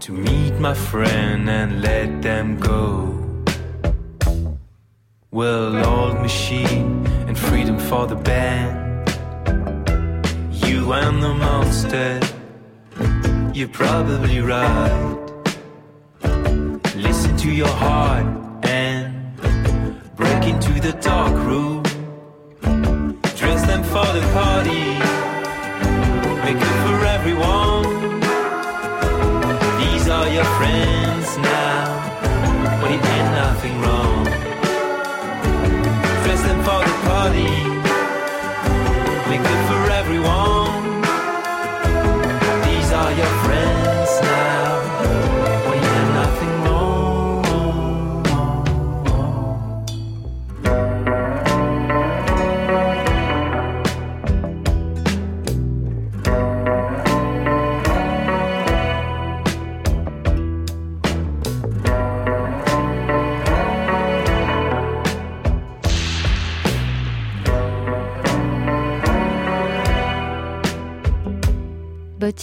to 0.00 0.12
meet 0.12 0.54
my 0.58 0.74
friend 0.74 1.48
and 1.48 1.82
let 1.82 2.22
them 2.22 2.58
go. 2.58 3.16
Well, 5.30 5.84
old 5.84 6.20
machine 6.20 7.06
and 7.28 7.36
freedom 7.38 7.78
for 7.78 8.06
the 8.06 8.16
band. 8.16 9.08
You 10.64 10.92
and 10.92 11.22
the 11.22 11.34
monster. 11.34 12.39
You're 13.52 13.68
probably 13.68 14.40
right. 14.40 15.16
Listen 16.94 17.36
to 17.38 17.50
your 17.50 17.66
heart 17.66 18.24
and 18.62 19.36
break 20.16 20.44
into 20.44 20.80
the 20.80 20.96
dark 21.02 21.34
room. 21.34 21.79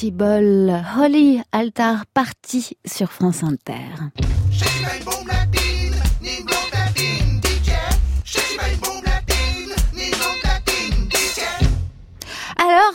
Ball, 0.06 0.84
Holly 0.96 1.42
Altar 1.52 2.06
parti 2.14 2.78
sur 2.86 3.12
France 3.12 3.44
Inter. 3.44 3.90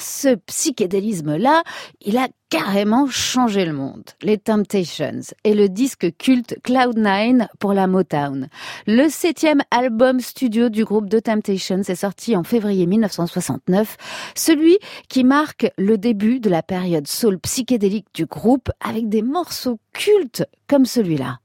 Ce 0.02 0.34
psychédélisme-là, 0.34 1.62
il 2.00 2.16
a 2.16 2.28
carrément 2.50 3.06
changé 3.06 3.64
le 3.64 3.72
monde. 3.72 4.04
Les 4.20 4.36
Temptations 4.36 5.20
et 5.44 5.54
le 5.54 5.68
disque 5.68 6.14
culte 6.18 6.56
Cloud9 6.64 7.46
pour 7.58 7.72
la 7.72 7.86
Motown. 7.86 8.48
Le 8.86 9.08
septième 9.08 9.62
album 9.70 10.20
studio 10.20 10.68
du 10.68 10.84
groupe 10.84 11.08
The 11.08 11.22
Temptations 11.22 11.80
est 11.80 11.94
sorti 11.94 12.36
en 12.36 12.44
février 12.44 12.86
1969, 12.86 13.96
celui 14.34 14.78
qui 15.08 15.24
marque 15.24 15.70
le 15.78 15.96
début 15.96 16.40
de 16.40 16.50
la 16.50 16.62
période 16.62 17.08
soul 17.08 17.38
psychédélique 17.38 18.08
du 18.12 18.26
groupe 18.26 18.70
avec 18.80 19.08
des 19.08 19.22
morceaux 19.22 19.78
cultes 19.92 20.44
comme 20.68 20.84
celui-là. 20.84 21.41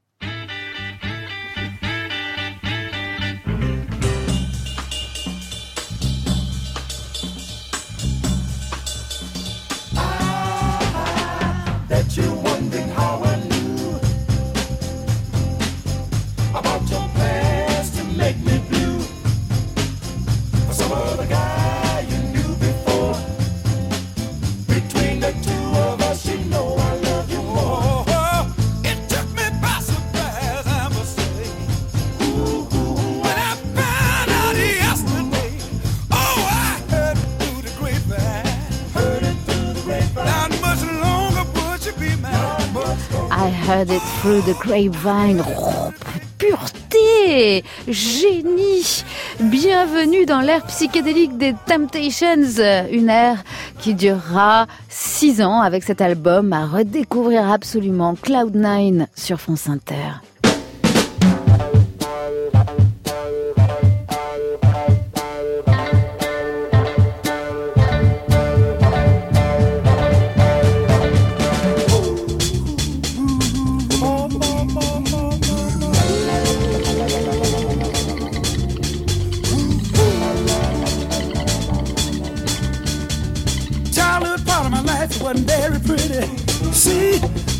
Heard 43.50 43.90
it 43.90 44.02
through 44.20 44.42
the 44.42 44.54
grapevine. 44.58 45.42
Oh, 45.46 45.92
pureté 46.38 47.64
Génie 47.86 49.04
Bienvenue 49.40 50.26
dans 50.26 50.40
l'ère 50.40 50.64
psychédélique 50.66 51.36
des 51.38 51.54
Temptations, 51.66 52.42
une 52.90 53.08
ère 53.08 53.44
qui 53.80 53.94
durera 53.94 54.66
six 54.88 55.40
ans 55.42 55.60
avec 55.60 55.84
cet 55.84 56.00
album 56.00 56.52
à 56.52 56.66
redécouvrir 56.66 57.50
absolument 57.50 58.14
Cloud9 58.14 59.06
sur 59.14 59.40
France 59.40 59.68
Inter. 59.68 60.20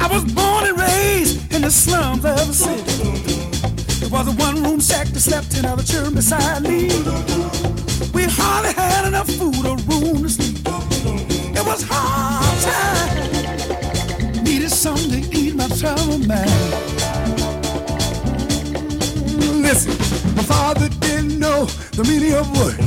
I 0.00 0.06
was 0.10 0.24
born 0.32 0.64
and 0.66 0.78
raised 0.78 1.52
in 1.52 1.62
the 1.62 1.70
slums 1.70 2.24
of 2.24 2.36
the 2.46 2.52
city. 2.52 4.04
It 4.04 4.10
was 4.10 4.28
a 4.28 4.32
one 4.32 4.62
room 4.62 4.80
shack 4.80 5.08
that 5.08 5.20
slept 5.20 5.58
in 5.58 5.64
other 5.64 5.82
children 5.82 6.14
beside 6.14 6.62
me. 6.62 6.88
We 8.14 8.24
hardly 8.24 8.72
had 8.72 9.06
enough 9.06 9.28
food 9.28 9.66
or 9.66 9.76
room 9.88 10.22
to 10.22 10.28
sleep. 10.28 10.58
It 11.56 11.66
was 11.66 11.82
hard 11.86 12.58
time. 12.62 14.44
Needed 14.44 14.70
something 14.70 15.22
to 15.22 15.36
eat 15.36 15.54
my 15.56 15.68
trouble 15.68 16.18
man. 16.18 16.48
Listen, 19.60 19.92
my 20.36 20.42
father 20.44 20.88
didn't 20.88 21.38
know 21.38 21.66
the 21.96 22.04
meaning 22.04 22.34
of 22.34 22.48
work. 22.56 22.78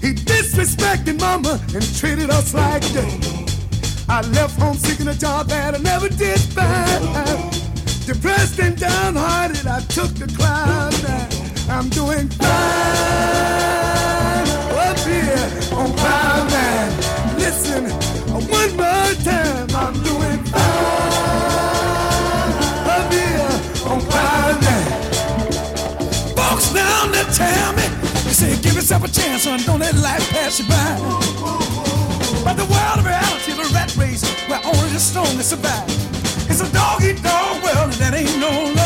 He 0.00 0.14
disrespected 0.14 1.20
mama 1.20 1.60
and 1.74 1.96
treated 1.96 2.30
us 2.30 2.54
like 2.54 2.82
dirt. 2.92 3.37
I 4.10 4.22
left 4.32 4.58
home 4.58 4.76
seeking 4.76 5.08
a 5.08 5.14
job 5.14 5.48
that 5.48 5.74
I 5.74 5.78
never 5.78 6.08
did 6.08 6.40
find. 6.40 7.52
Depressed 8.06 8.58
and 8.58 8.74
downhearted, 8.76 9.66
I 9.66 9.80
took 9.80 10.14
the 10.14 10.26
climb. 10.34 10.94
I'm 11.68 11.90
doing 11.90 12.28
fine 12.30 12.48
up 14.88 14.98
here 15.00 15.50
on 15.76 15.92
cloud 15.92 16.50
nine. 16.50 16.92
Listen, 17.36 17.84
one 18.32 18.76
more 18.76 19.14
time, 19.22 19.68
I'm 19.76 19.92
doing 20.02 20.42
fine 20.48 21.68
up 22.88 23.12
here 23.12 23.60
on 23.92 24.00
cloud 24.08 24.62
nine. 24.64 24.92
Folks 26.34 26.72
down 26.72 27.12
there 27.12 27.30
tell 27.34 27.72
me, 27.74 27.86
they 28.24 28.32
say, 28.32 28.56
give 28.62 28.74
yourself 28.74 29.04
a 29.04 29.08
chance, 29.08 29.42
son, 29.42 29.60
don't 29.66 29.80
let 29.80 29.94
life 29.96 30.26
pass 30.30 30.58
you 30.58 30.66
by. 30.66 31.97
But 32.44 32.56
the 32.56 32.64
world 32.64 32.98
of 32.98 33.04
reality, 33.04 33.52
the 33.52 33.68
rat 33.74 33.96
race, 33.96 34.22
where 34.48 34.60
only 34.64 34.88
the 34.90 35.00
strongest 35.00 35.50
survive. 35.50 35.88
It's 36.50 36.60
a 36.60 36.72
dog 36.72 37.02
eat 37.02 37.22
dog 37.22 37.62
world, 37.62 37.92
and 37.92 38.00
that 38.00 38.14
ain't 38.14 38.38
no 38.38 38.77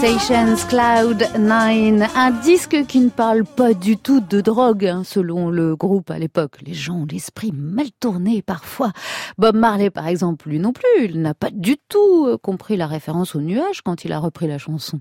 Temptations, 0.00 0.68
Cloud 0.68 1.26
9, 1.40 2.16
un 2.16 2.30
disque 2.30 2.86
qui 2.86 3.00
ne 3.00 3.08
parle 3.08 3.44
pas 3.44 3.74
du 3.74 3.96
tout 3.96 4.20
de 4.20 4.40
drogue, 4.40 4.86
hein, 4.86 5.02
selon 5.04 5.50
le 5.50 5.74
groupe 5.74 6.12
à 6.12 6.20
l'époque. 6.20 6.58
Les 6.64 6.72
gens 6.72 6.98
ont 6.98 7.06
l'esprit 7.10 7.50
mal 7.52 7.86
tourné 7.98 8.40
parfois. 8.40 8.92
Bob 9.38 9.56
Marley, 9.56 9.90
par 9.90 10.06
exemple, 10.06 10.50
lui 10.50 10.60
non 10.60 10.72
plus, 10.72 10.84
il 11.00 11.20
n'a 11.20 11.34
pas 11.34 11.50
du 11.50 11.78
tout 11.88 12.28
euh, 12.28 12.38
compris 12.38 12.76
la 12.76 12.86
référence 12.86 13.34
au 13.34 13.40
nuage 13.40 13.82
quand 13.82 14.04
il 14.04 14.12
a 14.12 14.20
repris 14.20 14.46
la 14.46 14.58
chanson. 14.58 15.00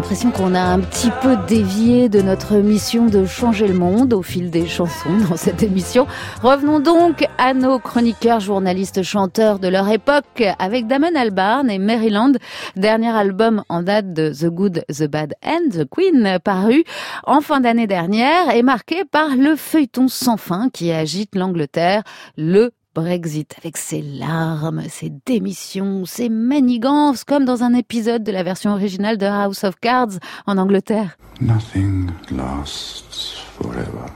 L'impression 0.00 0.30
qu'on 0.30 0.54
a 0.54 0.62
un 0.62 0.80
petit 0.80 1.10
peu 1.20 1.36
dévié 1.46 2.08
de 2.08 2.22
notre 2.22 2.56
mission 2.56 3.04
de 3.04 3.26
changer 3.26 3.68
le 3.68 3.74
monde 3.74 4.14
au 4.14 4.22
fil 4.22 4.50
des 4.50 4.66
chansons 4.66 5.14
dans 5.28 5.36
cette 5.36 5.62
émission. 5.62 6.06
Revenons 6.42 6.80
donc 6.80 7.26
à 7.36 7.52
nos 7.52 7.78
chroniqueurs, 7.78 8.40
journalistes, 8.40 9.02
chanteurs 9.02 9.58
de 9.58 9.68
leur 9.68 9.86
époque 9.90 10.42
avec 10.58 10.86
Damon 10.86 11.14
Albarn 11.14 11.68
et 11.68 11.78
Maryland, 11.78 12.32
dernier 12.76 13.10
album 13.10 13.62
en 13.68 13.82
date 13.82 14.14
de 14.14 14.32
The 14.32 14.46
Good, 14.46 14.84
The 14.88 15.04
Bad 15.04 15.34
and 15.44 15.68
The 15.70 15.84
Queen, 15.84 16.38
paru 16.42 16.82
en 17.24 17.42
fin 17.42 17.60
d'année 17.60 17.86
dernière 17.86 18.54
et 18.54 18.62
marqué 18.62 19.04
par 19.04 19.36
le 19.36 19.54
feuilleton 19.54 20.08
sans 20.08 20.38
fin 20.38 20.70
qui 20.70 20.92
agite 20.92 21.34
l'Angleterre, 21.34 22.04
le 22.38 22.70
Brexit 22.94 23.54
avec 23.58 23.76
ses 23.76 24.02
larmes, 24.02 24.82
ses 24.88 25.12
démissions, 25.24 26.04
ses 26.06 26.28
manigances, 26.28 27.24
comme 27.24 27.44
dans 27.44 27.62
un 27.62 27.72
épisode 27.74 28.24
de 28.24 28.32
la 28.32 28.42
version 28.42 28.72
originale 28.72 29.16
de 29.16 29.26
House 29.26 29.62
of 29.64 29.76
Cards 29.80 30.18
en 30.46 30.58
Angleterre. 30.58 31.16
Nothing 31.40 32.10
lasts 32.30 33.38
forever. 33.58 34.10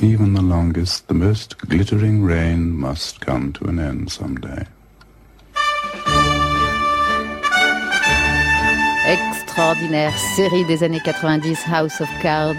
Even 0.00 0.34
the 0.34 0.42
longest, 0.42 1.08
the 1.08 1.14
most 1.14 1.56
glittering 1.58 2.24
rain 2.24 2.70
must 2.76 3.20
come 3.20 3.52
to 3.52 3.66
an 3.66 3.78
end 3.78 4.10
someday. 4.10 4.66
Extraordinaire 9.56 10.18
série 10.18 10.64
des 10.64 10.82
années 10.82 10.98
90, 10.98 11.66
House 11.72 12.00
of 12.00 12.08
Cards. 12.20 12.56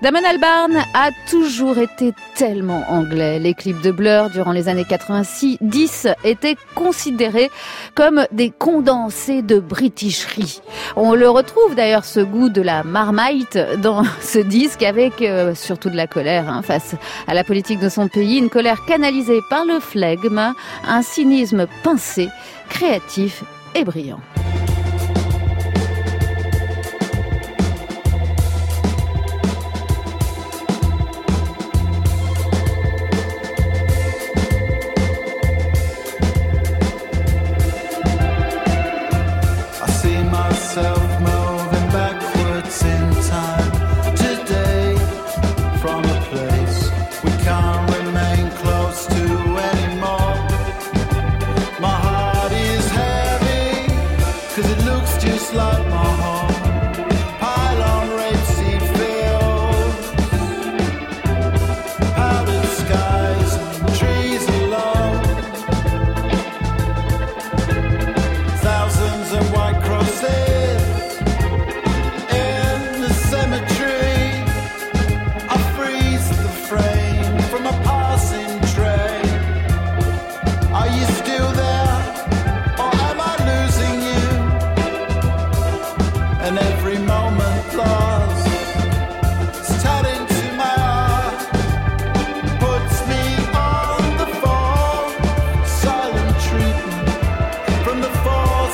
Damon 0.00 0.24
Albarn 0.24 0.78
a 0.94 1.10
toujours 1.28 1.76
été 1.76 2.14
tellement 2.34 2.84
anglais. 2.88 3.38
Les 3.38 3.52
clips 3.52 3.82
de 3.82 3.90
Blur 3.90 4.30
durant 4.30 4.52
les 4.52 4.70
années 4.70 4.86
90 4.88 6.08
étaient 6.24 6.56
considérés 6.74 7.50
comme 7.94 8.24
des 8.32 8.48
condensés 8.48 9.42
de 9.42 9.60
britisherie. 9.60 10.62
On 10.96 11.12
le 11.12 11.28
retrouve 11.28 11.74
d'ailleurs 11.74 12.06
ce 12.06 12.20
goût 12.20 12.48
de 12.48 12.62
la 12.62 12.82
marmite 12.82 13.58
dans 13.82 14.02
ce 14.22 14.38
disque 14.38 14.84
avec 14.84 15.20
euh, 15.20 15.54
surtout 15.54 15.90
de 15.90 15.96
la 15.96 16.06
colère 16.06 16.48
hein, 16.48 16.62
face 16.62 16.94
à 17.26 17.34
la 17.34 17.44
politique 17.44 17.80
de 17.80 17.90
son 17.90 18.08
pays, 18.08 18.38
une 18.38 18.48
colère 18.48 18.86
canalisée 18.86 19.40
par 19.50 19.66
le 19.66 19.80
flegme, 19.80 20.54
un 20.88 21.02
cynisme 21.02 21.66
pincé, 21.82 22.30
créatif 22.70 23.44
et 23.74 23.84
brillant. 23.84 24.20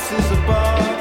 glasses 0.09 0.31
above. 0.31 0.92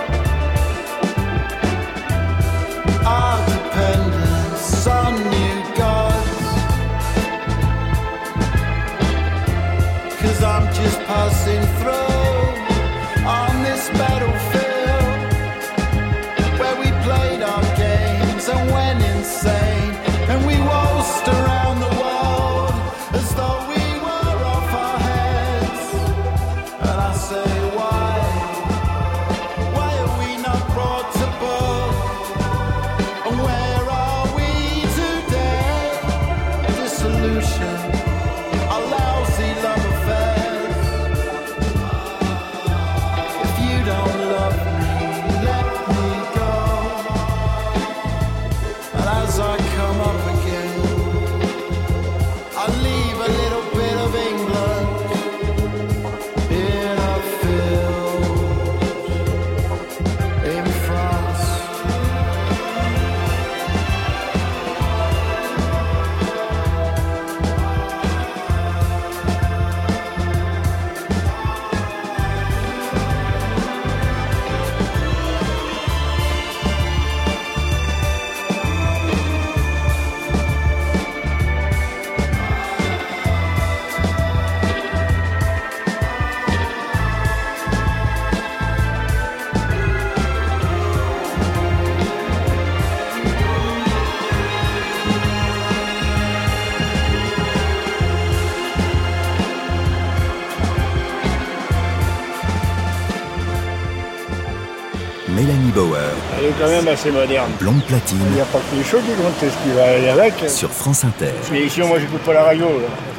Quand 106.58 106.68
même 106.68 106.88
assez 106.88 107.10
moderne. 107.10 107.50
Blonde 107.58 107.82
platine. 107.84 108.18
Il 108.28 108.34
n'y 108.34 108.40
a 108.40 108.44
pas 108.44 108.58
que 108.58 108.76
les 108.76 108.84
choses 108.84 109.02
qui 109.02 109.12
comptent, 109.12 109.40
ce 109.40 109.68
qui 109.68 109.74
va 109.76 109.84
aller 109.84 110.08
avec. 110.08 110.34
Sur 110.48 110.70
France 110.70 111.04
Inter. 111.04 111.32
Mais 111.50 111.62
ici, 111.62 111.80
moi, 111.80 111.98
j'écoute 111.98 112.22
pas 112.22 112.34
la 112.34 112.44
radio. 112.44 112.66
Là. 112.66 113.11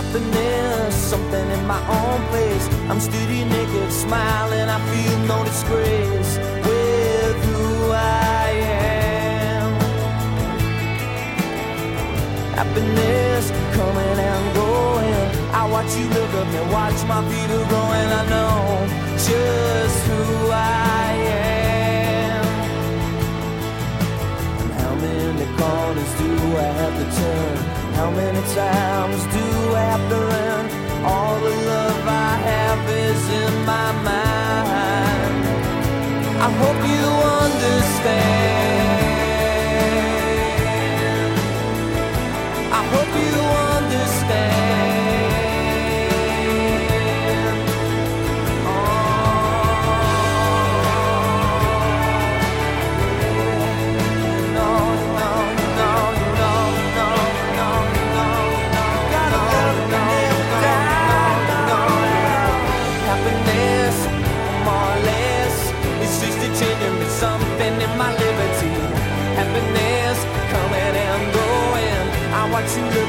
Happiness, 0.00 0.94
something 0.94 1.50
in 1.50 1.66
my 1.66 1.78
own 1.86 2.26
place. 2.28 2.66
I'm 2.88 2.98
steady 3.00 3.44
naked, 3.44 3.92
smiling. 3.92 4.66
I 4.66 4.80
feel 4.88 5.18
no 5.28 5.44
disgrace 5.44 6.38
with 6.66 7.36
who 7.44 7.92
I 7.92 8.48
am. 9.60 9.72
Happiness 12.56 13.50
coming 13.76 14.18
and 14.30 14.54
going. 14.54 15.28
I 15.52 15.68
watch 15.70 15.94
you 15.94 16.08
look 16.16 16.32
at 16.32 16.46
me, 16.50 16.60
watch 16.72 17.04
my 17.04 17.20
feet 17.28 17.50
are 17.50 17.66
growing. 17.68 18.10
I 18.20 18.24
know 18.32 18.88
just 19.28 20.06
who 20.06 20.48
I 20.50 21.12
am. 22.32 22.46
And 24.62 24.72
how 24.80 24.94
many 24.94 25.44
corners 25.58 26.12
do 26.18 26.56
I 26.56 26.72
have 26.80 26.94
to 27.00 27.06
turn? 27.20 27.79
How 28.00 28.10
many 28.10 28.40
times 28.54 29.22
do 29.26 29.44
I 29.74 29.84
have 29.92 30.08
to 30.08 30.18
learn? 30.32 30.64
All 31.04 31.38
the 31.38 31.54
love 31.70 32.08
I 32.08 32.32
have 32.50 32.82
is 32.88 33.22
in 33.42 33.54
my 33.66 33.92
mind. 34.08 35.44
I 36.46 36.48
hope 36.60 36.80
you 36.94 37.06
understand. 37.44 39.09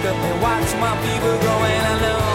Up 0.05 0.15
and 0.15 0.41
watch 0.41 0.73
my 0.79 0.93
fever 1.03 1.37
growing. 1.37 1.81
I 1.91 1.99
know. 2.01 2.30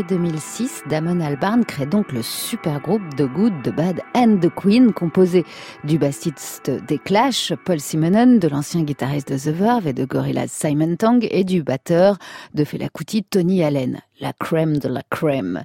Fin 0.00 0.06
juillet 0.08 0.30
2006, 0.30 0.79
Damon 0.90 1.20
Albarn 1.20 1.64
crée 1.64 1.86
donc 1.86 2.10
le 2.10 2.20
super 2.20 2.80
groupe 2.80 3.02
The 3.16 3.22
Good, 3.22 3.62
The 3.62 3.70
Bad 3.70 4.00
and 4.16 4.38
The 4.42 4.52
Queen, 4.52 4.92
composé 4.92 5.44
du 5.84 5.98
bassiste 5.98 6.68
des 6.88 6.98
Clash, 6.98 7.52
Paul 7.64 7.78
Simonon, 7.78 8.38
de 8.38 8.48
l'ancien 8.48 8.82
guitariste 8.82 9.32
de 9.32 9.38
The 9.38 9.54
Verve 9.54 9.86
et 9.86 9.92
de 9.92 10.04
Gorillaz 10.04 10.48
Simon 10.48 10.96
Tong, 10.96 11.24
et 11.30 11.44
du 11.44 11.62
batteur 11.62 12.18
de 12.54 12.64
Fela 12.64 12.88
Kuti, 12.88 13.22
Tony 13.22 13.62
Allen. 13.62 14.00
La 14.20 14.34
crème 14.34 14.76
de 14.76 14.88
la 14.88 15.02
crème. 15.08 15.62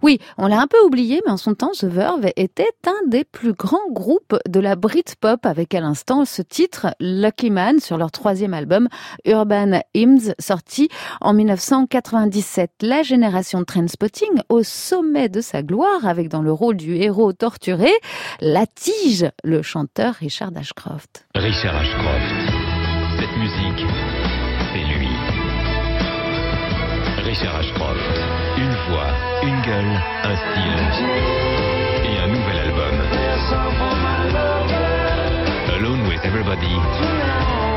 Oui, 0.00 0.18
on 0.38 0.46
l'a 0.46 0.62
un 0.62 0.66
peu 0.66 0.80
oublié, 0.82 1.20
mais 1.26 1.32
en 1.32 1.36
son 1.36 1.54
temps, 1.54 1.72
The 1.78 1.84
Verve 1.84 2.30
était 2.36 2.70
un 2.86 3.06
des 3.06 3.24
plus 3.24 3.52
grands 3.52 3.90
groupes 3.90 4.34
de 4.48 4.60
la 4.60 4.76
Britpop, 4.76 5.44
avec 5.44 5.74
à 5.74 5.80
l'instant 5.80 6.24
ce 6.24 6.40
titre, 6.40 6.86
Lucky 7.00 7.50
Man, 7.50 7.80
sur 7.80 7.98
leur 7.98 8.10
troisième 8.10 8.54
album, 8.54 8.88
Urban 9.26 9.82
Hymns, 9.92 10.32
sorti 10.38 10.88
en 11.20 11.34
1997. 11.34 12.70
La 12.80 13.02
génération 13.02 13.60
de 13.60 13.64
Trainspotting 13.64 14.40
au 14.48 14.62
sommet 14.68 15.28
de 15.28 15.40
sa 15.40 15.62
gloire, 15.62 16.06
avec 16.06 16.28
dans 16.28 16.42
le 16.42 16.52
rôle 16.52 16.76
du 16.76 16.96
héros 16.96 17.32
torturé, 17.32 17.90
la 18.40 18.66
tige, 18.66 19.26
le 19.42 19.62
chanteur 19.62 20.14
Richard 20.14 20.50
Ashcroft. 20.56 21.26
Richard 21.34 21.76
Ashcroft. 21.76 22.34
Cette 23.18 23.36
musique, 23.36 23.86
c'est 24.72 24.84
lui. 24.94 25.08
Richard 27.24 27.56
Ashcroft. 27.56 28.00
Une 28.56 28.74
voix, 28.88 29.10
une 29.42 29.60
gueule, 29.62 30.00
un 30.24 30.36
style. 30.36 30.80
Et 32.04 32.18
un 32.20 32.28
nouvel 32.28 32.58
album. 32.58 32.94
Alone 35.76 36.08
with 36.08 36.24
Everybody. 36.24 36.76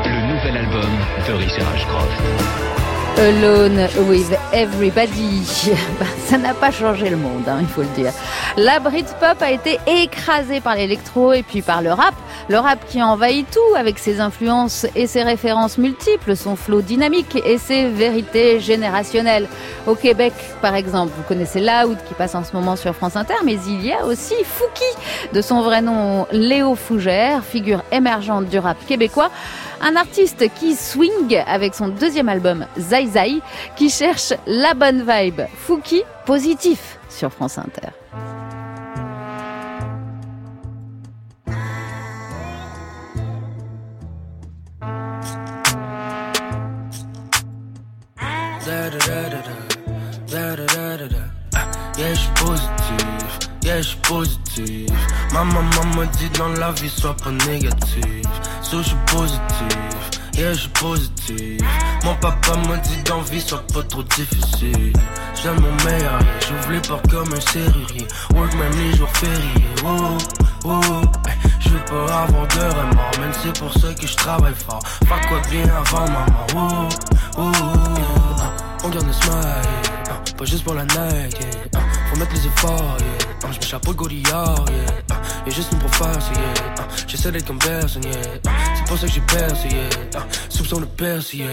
Le 0.04 0.34
nouvel 0.34 0.56
album 0.56 0.90
de 1.26 1.32
Richard 1.34 1.68
Ashcroft. 1.74 2.91
Alone 3.18 3.88
with 4.08 4.32
Everybody. 4.52 5.42
Bah, 6.00 6.06
ça 6.26 6.38
n'a 6.38 6.54
pas 6.54 6.70
changé 6.70 7.10
le 7.10 7.16
monde, 7.16 7.46
hein, 7.46 7.58
il 7.60 7.66
faut 7.66 7.82
le 7.82 7.88
dire. 7.88 8.12
La 8.56 8.80
Britpop 8.80 9.40
a 9.40 9.50
été 9.50 9.78
écrasée 9.86 10.60
par 10.60 10.74
l'électro 10.74 11.32
et 11.32 11.42
puis 11.42 11.62
par 11.62 11.82
le 11.82 11.92
rap. 11.92 12.14
Le 12.48 12.58
rap 12.58 12.78
qui 12.88 13.02
envahit 13.02 13.46
tout 13.50 13.76
avec 13.76 13.98
ses 13.98 14.20
influences 14.20 14.86
et 14.96 15.06
ses 15.06 15.22
références 15.22 15.78
multiples, 15.78 16.36
son 16.36 16.56
flow 16.56 16.80
dynamique 16.80 17.40
et 17.46 17.58
ses 17.58 17.88
vérités 17.88 18.60
générationnelles. 18.60 19.46
Au 19.86 19.94
Québec, 19.94 20.32
par 20.60 20.74
exemple, 20.74 21.12
vous 21.16 21.22
connaissez 21.22 21.60
Loud 21.60 21.98
qui 22.08 22.14
passe 22.14 22.34
en 22.34 22.44
ce 22.44 22.54
moment 22.54 22.76
sur 22.76 22.94
France 22.94 23.16
Inter, 23.16 23.34
mais 23.44 23.58
il 23.66 23.84
y 23.84 23.92
a 23.92 24.04
aussi 24.06 24.34
Fouki, 24.44 25.32
de 25.32 25.40
son 25.40 25.62
vrai 25.62 25.82
nom 25.82 26.26
Léo 26.32 26.74
Fougère, 26.74 27.44
figure 27.44 27.84
émergente 27.92 28.46
du 28.46 28.58
rap 28.58 28.78
québécois. 28.86 29.30
Un 29.84 29.96
artiste 29.96 30.48
qui 30.54 30.76
swing 30.76 31.42
avec 31.44 31.74
son 31.74 31.88
deuxième 31.88 32.28
album 32.28 32.66
Zai 32.78 33.06
Zai, 33.06 33.40
qui 33.74 33.90
cherche 33.90 34.32
la 34.46 34.74
bonne 34.74 35.04
vibe. 35.04 35.40
Fouki, 35.56 36.02
positif 36.24 37.00
sur 37.08 37.32
France 37.32 37.58
Inter. 37.58 37.88
Yeah, 53.72 53.82
je 53.82 53.96
positif. 53.96 54.90
Ma 55.32 55.44
maman 55.44 55.84
me 55.96 56.06
dit 56.18 56.30
dans 56.38 56.48
la 56.60 56.72
vie, 56.72 56.90
sois 56.90 57.16
pas 57.16 57.30
négatif. 57.46 58.04
So, 58.62 58.82
je 58.82 58.94
positif, 59.06 59.78
yeah, 60.34 60.52
je 60.52 60.68
positif. 60.68 61.60
Mon 62.04 62.14
papa 62.16 62.56
me 62.68 62.76
dit 62.82 63.02
dans 63.04 63.20
vie, 63.22 63.40
sois 63.40 63.64
pas 63.72 63.82
trop 63.82 64.02
difficile. 64.02 64.92
J'aime 65.42 65.60
mon 65.60 65.72
meilleur, 65.84 66.18
j'ouvre 66.40 66.72
les 66.72 66.80
portes 66.80 67.10
comme 67.10 67.32
un 67.32 67.40
serrurier. 67.40 68.06
Work 68.34 68.54
même 68.54 68.72
les 68.72 68.96
jours 68.96 69.10
fériés, 69.10 69.74
oh, 69.84 70.18
oh, 70.64 70.80
Je 71.60 71.68
veux 71.70 71.84
pas 71.84 72.22
avoir 72.22 72.46
de 72.48 72.60
remords, 72.60 73.18
même 73.20 73.32
c'est 73.42 73.58
pour 73.58 73.72
ça 73.72 73.94
que 73.94 74.06
je 74.06 74.16
travaille 74.16 74.54
fort. 74.54 74.82
Pas 75.08 75.20
quoi 75.28 75.40
bien 75.50 75.64
avant 75.64 76.06
maman, 76.06 76.46
oh, 76.56 76.88
oh, 77.38 77.52
oh. 77.56 78.42
On 78.84 78.88
garde 78.88 79.06
le 79.06 79.12
smile, 79.12 79.34
yeah. 80.06 80.34
pas 80.36 80.44
juste 80.44 80.64
pour 80.64 80.74
la 80.74 80.84
night, 80.84 81.38
yeah. 81.40 81.71
Faut 82.12 82.18
mettre 82.18 82.34
les 82.34 82.46
efforts, 82.46 82.96
yeah. 82.98 83.50
Je 83.50 83.58
mets 83.58 83.66
chapeau 83.66 83.94
godillard, 83.94 84.66
yeah. 84.68 85.16
Y'a 85.46 85.52
juste 85.52 85.72
une 85.72 85.88
faire, 85.88 86.18
yeah. 86.34 86.86
J'essaie 87.06 87.32
d'être 87.32 87.46
comme 87.46 87.58
personne, 87.58 88.04
yeah. 88.04 88.12
C'est 88.76 88.84
pour 88.86 88.98
ça 88.98 89.06
que 89.06 89.12
j'ai 89.12 89.20
percé, 89.22 89.68
yeah. 89.68 90.20
Soupçon 90.50 90.80
de 90.80 90.84
percer, 90.84 91.38
yeah. 91.38 91.48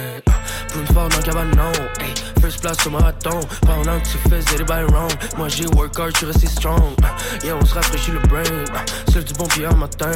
Pour 0.68 0.82
une 0.82 0.88
fois 0.88 1.07
dans 1.07 1.16
le 1.16 1.24
cabanon, 1.24 1.72
hey. 2.01 2.14
First 2.41 2.60
place 2.60 2.78
sur 2.82 2.91
marathon. 2.91 3.39
Pendant 3.62 3.99
que 4.01 4.05
tu 4.05 4.18
faisais 4.30 4.57
des 4.57 4.66
bails 4.66 4.84
wrong. 4.91 5.12
Moi 5.38 5.47
j'ai 5.47 5.66
work 5.68 5.97
hard, 5.97 6.12
j'suis 6.14 6.26
resté 6.26 6.47
strong. 6.47 6.93
Yeah, 7.41 7.55
on 7.55 7.66
se 7.66 7.76
rafraîchit 7.76 8.12
le 8.12 8.20
brain. 8.20 8.43
Seul 9.14 9.24
du 9.24 9.34
bon 9.36 9.47
pied 9.47 9.66
en 9.66 9.78
matin. 9.78 10.12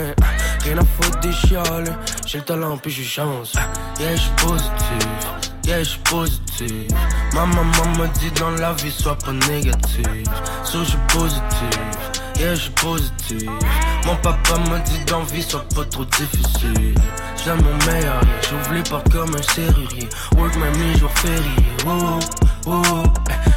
Rien 0.63 0.77
à 0.77 0.83
foutre 0.83 1.21
des 1.21 1.31
chiales. 1.31 1.97
J'ai 2.25 2.39
le 2.39 2.43
talent, 2.43 2.77
puis 2.77 2.91
j'ai 2.91 3.05
chance. 3.05 3.53
Yeah, 3.97 4.13
j'suis 4.17 4.31
positif. 4.45 5.42
Yeah, 5.65 5.81
j'suis 5.81 5.99
positif. 5.99 6.91
Ma 7.33 7.45
maman 7.45 7.97
me 7.97 8.07
dit 8.19 8.31
dans 8.31 8.51
la 8.51 8.73
vie, 8.73 8.91
sois 8.91 9.17
pas 9.17 9.31
négatif. 9.31 10.05
So, 10.65 10.83
j'suis 10.83 10.97
positif? 11.07 11.79
Yeah, 12.37 12.55
j'suis 12.55 12.69
positif. 12.71 13.49
Mon 14.05 14.15
papa 14.17 14.57
me 14.69 14.79
dit 14.83 15.05
dans 15.05 15.23
vie, 15.23 15.41
sois 15.41 15.63
pas 15.73 15.85
trop 15.85 16.03
difficile. 16.03 16.95
J'aime 17.43 17.61
mon 17.61 17.91
meilleur, 17.91 18.21
j'ouvre 18.41 18.73
les 18.73 18.83
portes 18.83 19.09
comme 19.09 19.35
un 19.35 19.41
serrurier. 19.41 20.09
Work 20.35 20.55
même 20.57 20.73
les 20.73 20.99
jours 20.99 21.11
fériés. 21.11 21.67
Oh, 21.87 22.19
oh. 22.67 23.03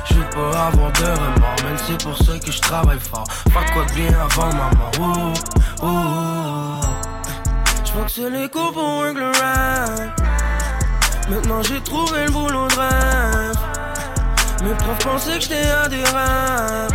Je 0.08 0.14
veux 0.14 0.30
pas 0.30 0.66
avoir 0.66 0.92
de 0.92 1.04
remords, 1.04 1.56
même 1.64 1.76
c'est 1.86 2.02
pour 2.04 2.16
ça 2.18 2.38
que 2.38 2.52
je 2.52 2.60
travaille 2.60 3.00
fort. 3.00 3.26
Pas 3.52 3.64
quoi 3.72 3.84
de 3.84 3.92
bien 3.92 4.12
avant 4.20 4.52
maman. 4.52 4.90
Oh, 5.00 5.32
oh. 5.82 6.86
J'vois 7.84 8.04
que 8.04 8.10
c'est 8.12 8.30
les 8.30 8.48
cours 8.48 8.72
pour 8.72 8.98
work 8.98 9.16
le 9.16 9.26
rap. 9.26 10.25
Maintenant 11.28 11.60
j'ai 11.62 11.80
trouvé 11.80 12.24
le 12.24 12.30
boulot 12.30 12.68
de 12.68 12.74
rêve. 12.76 13.56
Mes 14.62 14.74
profs 14.74 14.98
pensaient 14.98 15.38
que 15.38 15.42
j'étais 15.42 15.68
adhérent 15.68 16.86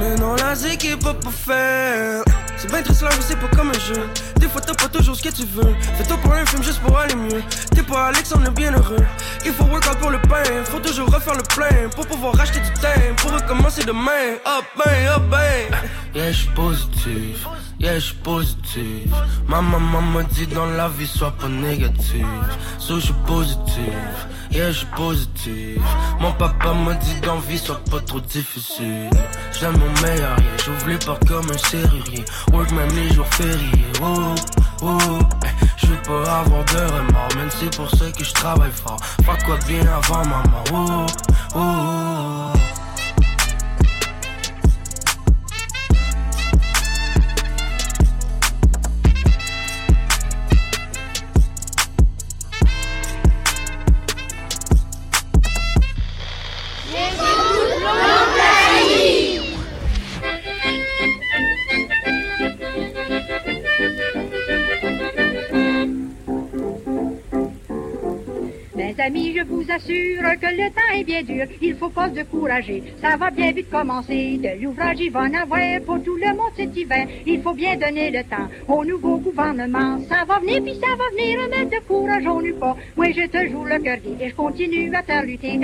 Mais 0.00 0.14
non 0.16 0.34
la 0.36 0.54
zik 0.54 0.84
est 0.86 0.96
pas 0.96 1.12
pour 1.12 1.32
faire. 1.32 2.22
C'est 2.56 2.70
bien 2.70 2.82
triste 2.82 3.02
là 3.02 3.10
mais 3.12 3.22
c'est 3.22 3.38
pas 3.38 3.48
comme 3.56 3.70
un 3.70 3.78
jeu 3.78 4.08
Des 4.40 4.48
fois 4.48 4.60
t'as 4.60 4.74
pas 4.74 4.88
toujours 4.88 5.14
ce 5.14 5.22
que 5.22 5.28
tu 5.28 5.44
veux. 5.44 5.74
Fais-toi 5.96 6.16
pour 6.22 6.32
un 6.32 6.46
film 6.46 6.62
juste 6.62 6.80
pour 6.80 6.98
aller 6.98 7.14
mieux. 7.14 7.42
T'es 7.74 7.82
pas 7.82 8.06
Alex 8.06 8.32
on 8.34 8.44
est 8.44 8.50
bien 8.50 8.72
heureux. 8.72 9.06
Il 9.44 9.52
faut 9.52 9.64
work 9.64 9.84
pour 9.98 10.10
le 10.10 10.20
pain. 10.22 10.42
Faut 10.64 10.80
toujours 10.80 11.08
refaire 11.08 11.34
le 11.34 11.42
plein. 11.42 11.88
Pour 11.94 12.06
pouvoir 12.06 12.34
racheter 12.34 12.60
du 12.60 12.72
temps 12.80 12.88
Pour 13.18 13.32
recommencer 13.32 13.84
demain. 13.84 14.38
Up 14.46 14.64
ben 14.76 15.06
up 15.14 15.22
ben. 15.30 15.78
Yeah 16.14 16.32
j'suis 16.32 16.48
positif 16.54 17.46
Yeah, 17.80 18.00
j'suis 18.00 18.16
positif. 18.24 19.10
Ma 19.46 19.60
maman 19.60 20.02
me 20.02 20.24
dit 20.24 20.48
dans 20.48 20.66
la 20.66 20.88
vie, 20.88 21.06
sois 21.06 21.30
pas 21.30 21.48
négatif. 21.48 22.26
So, 22.78 22.98
j'suis 22.98 23.14
positif. 23.26 23.94
Yeah, 24.50 24.72
j'suis 24.72 24.86
positif. 24.96 25.78
Mon 26.20 26.32
papa 26.32 26.74
me 26.74 26.94
dit 26.94 27.20
dans 27.22 27.38
vie, 27.38 27.58
sois 27.58 27.80
pas 27.90 28.00
trop 28.00 28.20
difficile. 28.20 29.10
J'aime 29.60 29.76
mon 29.78 30.02
meilleur, 30.02 30.38
yeah. 30.40 30.56
J'ouvre 30.64 30.88
les 30.88 30.98
portes 30.98 31.24
comme 31.28 31.50
un 31.50 31.58
serrurier. 31.58 32.24
Work 32.52 32.72
même 32.72 32.90
les 32.96 33.14
jours 33.14 33.26
fériés. 33.28 33.92
Oh, 34.02 34.34
oh, 34.82 34.98
hey. 35.44 35.68
Je 35.76 35.94
pas 36.06 36.40
avoir 36.40 36.64
de 36.64 36.78
remords, 36.78 37.28
même 37.36 37.50
c'est 37.50 37.74
pour 37.76 37.88
ça 37.90 38.10
que 38.10 38.24
je 38.24 38.32
travaille 38.32 38.72
fort. 38.72 38.98
Pas 39.24 39.36
quoi 39.44 39.56
de 39.56 39.64
bien 39.64 39.86
avant 39.86 40.24
maman. 40.24 40.64
Oh, 40.72 41.06
oh, 41.54 42.52
oh. 42.54 42.57
Assure 69.78 70.40
que 70.40 70.50
le 70.60 70.68
temps 70.70 70.92
est 70.94 71.04
bien 71.04 71.22
dur, 71.22 71.44
il 71.60 71.74
faut 71.76 71.88
pas 71.88 72.08
se 72.08 72.14
décourager, 72.14 72.82
ça 73.00 73.16
va 73.16 73.30
bien 73.30 73.52
vite 73.52 73.70
commencer, 73.70 74.38
de 74.38 74.62
l'ouvrage 74.62 74.98
il 75.00 75.10
va 75.10 75.20
en 75.20 75.34
avoir 75.34 75.80
pour 75.86 76.02
tout 76.02 76.16
le 76.16 76.34
monde 76.34 76.52
cet 76.56 76.76
hiver, 76.76 77.06
il 77.26 77.40
faut 77.42 77.54
bien 77.54 77.76
donner 77.76 78.10
le 78.10 78.24
temps 78.24 78.48
au 78.66 78.84
nouveau 78.84 79.18
gouvernement, 79.18 79.98
ça 80.08 80.24
va 80.26 80.40
venir 80.40 80.62
puis 80.62 80.74
ça 80.80 80.96
va 80.96 81.08
venir, 81.10 81.38
mais 81.50 81.66
de 81.66 81.80
courage 81.86 82.26
on 82.26 82.40
n'eut 82.40 82.54
pas, 82.54 82.76
moi 82.96 83.06
te 83.12 83.48
joue 83.48 83.64
le 83.64 83.78
cœur 83.78 83.98
et 84.20 84.28
je 84.28 84.34
continue 84.34 84.94
à 84.94 85.02
faire 85.02 85.22
lutter, 85.22 85.58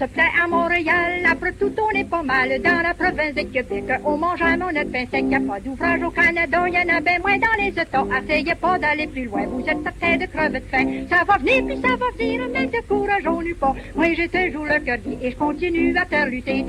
se 0.00 0.06
plaît 0.06 0.32
à 0.42 0.46
Montréal, 0.46 1.26
après 1.30 1.52
tout 1.52 1.72
on 1.78 1.94
est 1.94 2.08
pas 2.08 2.22
mal 2.22 2.48
dans 2.62 2.80
la 2.80 2.94
province 2.94 3.34
de 3.34 3.42
Québec. 3.42 3.84
On 4.04 4.16
mange 4.16 4.40
un 4.40 4.56
mon 4.56 4.72
pain 4.72 5.04
sec, 5.10 5.24
y 5.28 5.34
a 5.34 5.40
pas 5.40 5.60
d'ouvrage 5.60 6.02
au 6.02 6.10
Canada, 6.10 6.68
y 6.68 6.78
en 6.78 6.96
a 6.96 7.00
bien 7.00 7.18
moins 7.18 7.38
dans 7.38 7.56
les 7.58 7.68
États. 7.68 8.06
Essayez 8.18 8.54
pas 8.54 8.78
d'aller 8.78 9.06
plus 9.06 9.26
loin, 9.26 9.44
vous 9.46 9.60
êtes 9.60 9.86
à 9.86 9.92
train 9.92 10.16
de 10.16 10.24
crever 10.24 10.60
de 10.60 10.64
faim. 10.70 10.86
Ça 11.10 11.24
va 11.24 11.36
venir 11.36 11.66
puis 11.66 11.78
ça 11.82 11.96
va 11.96 12.06
venir, 12.16 12.40
mais 12.50 12.66
de 12.66 12.80
courage 12.88 13.26
on 13.26 13.42
n'eut 13.42 13.54
pas. 13.54 13.74
Moi 13.94 14.06
te 14.14 14.50
joue 14.52 14.64
le 14.64 14.80
cœur 14.80 14.98
et 15.20 15.30
je 15.30 15.36
continue 15.36 15.94
à 15.96 16.06
faire 16.06 16.26
lutter. 16.26 16.64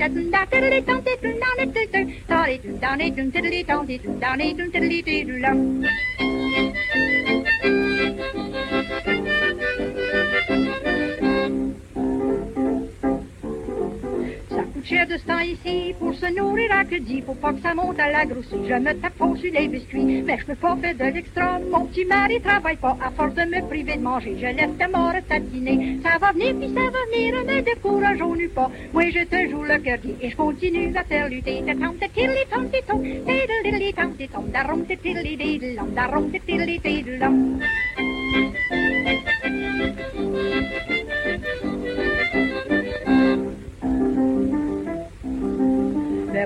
Cher 14.92 15.06
de 15.06 15.16
ce 15.16 15.24
temps 15.24 15.40
ici 15.40 15.94
pour 15.98 16.14
se 16.14 16.26
nourrir 16.36 16.70
à 16.72 16.84
que 16.84 16.96
dit, 16.96 17.22
faut 17.22 17.34
pas 17.34 17.52
que 17.52 17.62
ça 17.62 17.74
monte 17.74 17.98
à 17.98 18.10
la 18.10 18.26
grossie. 18.26 18.68
Je 18.68 18.74
me 18.74 18.92
tape 19.00 19.16
faux 19.16 19.36
sur 19.36 19.52
les 19.52 19.66
biscuits, 19.68 20.22
mais 20.22 20.36
je 20.38 20.44
peux 20.44 20.54
pas 20.54 20.76
faire 20.76 20.94
de 20.94 21.04
l'extra. 21.14 21.58
Mon 21.70 21.86
petit 21.86 22.04
mari 22.04 22.40
travaille 22.40 22.76
pas 22.76 22.96
à 23.02 23.10
force 23.10 23.34
de 23.34 23.42
me 23.42 23.66
priver 23.68 23.96
de 23.96 24.02
manger. 24.02 24.36
Je 24.38 24.46
laisse 24.46 24.76
ta 24.78 24.88
mort 24.88 25.14
tatiner. 25.28 25.98
Ça 26.02 26.18
va 26.18 26.32
venir 26.32 26.54
puis 26.58 26.68
ça 26.74 26.84
va 26.94 27.02
venir, 27.10 27.34
mais 27.46 27.62
de 27.62 27.74
courage 27.80 28.20
on 28.20 28.34
n'eut 28.34 28.48
pas. 28.48 28.70
Moi 28.92 29.04
je 29.10 29.24
te 29.24 29.50
joue 29.50 29.62
le 29.62 29.78
cœur 29.78 29.98
et 30.20 30.30
je 30.30 30.36
continue 30.36 30.94
à 30.94 31.04
faire 31.04 31.28
lutter. 31.28 31.62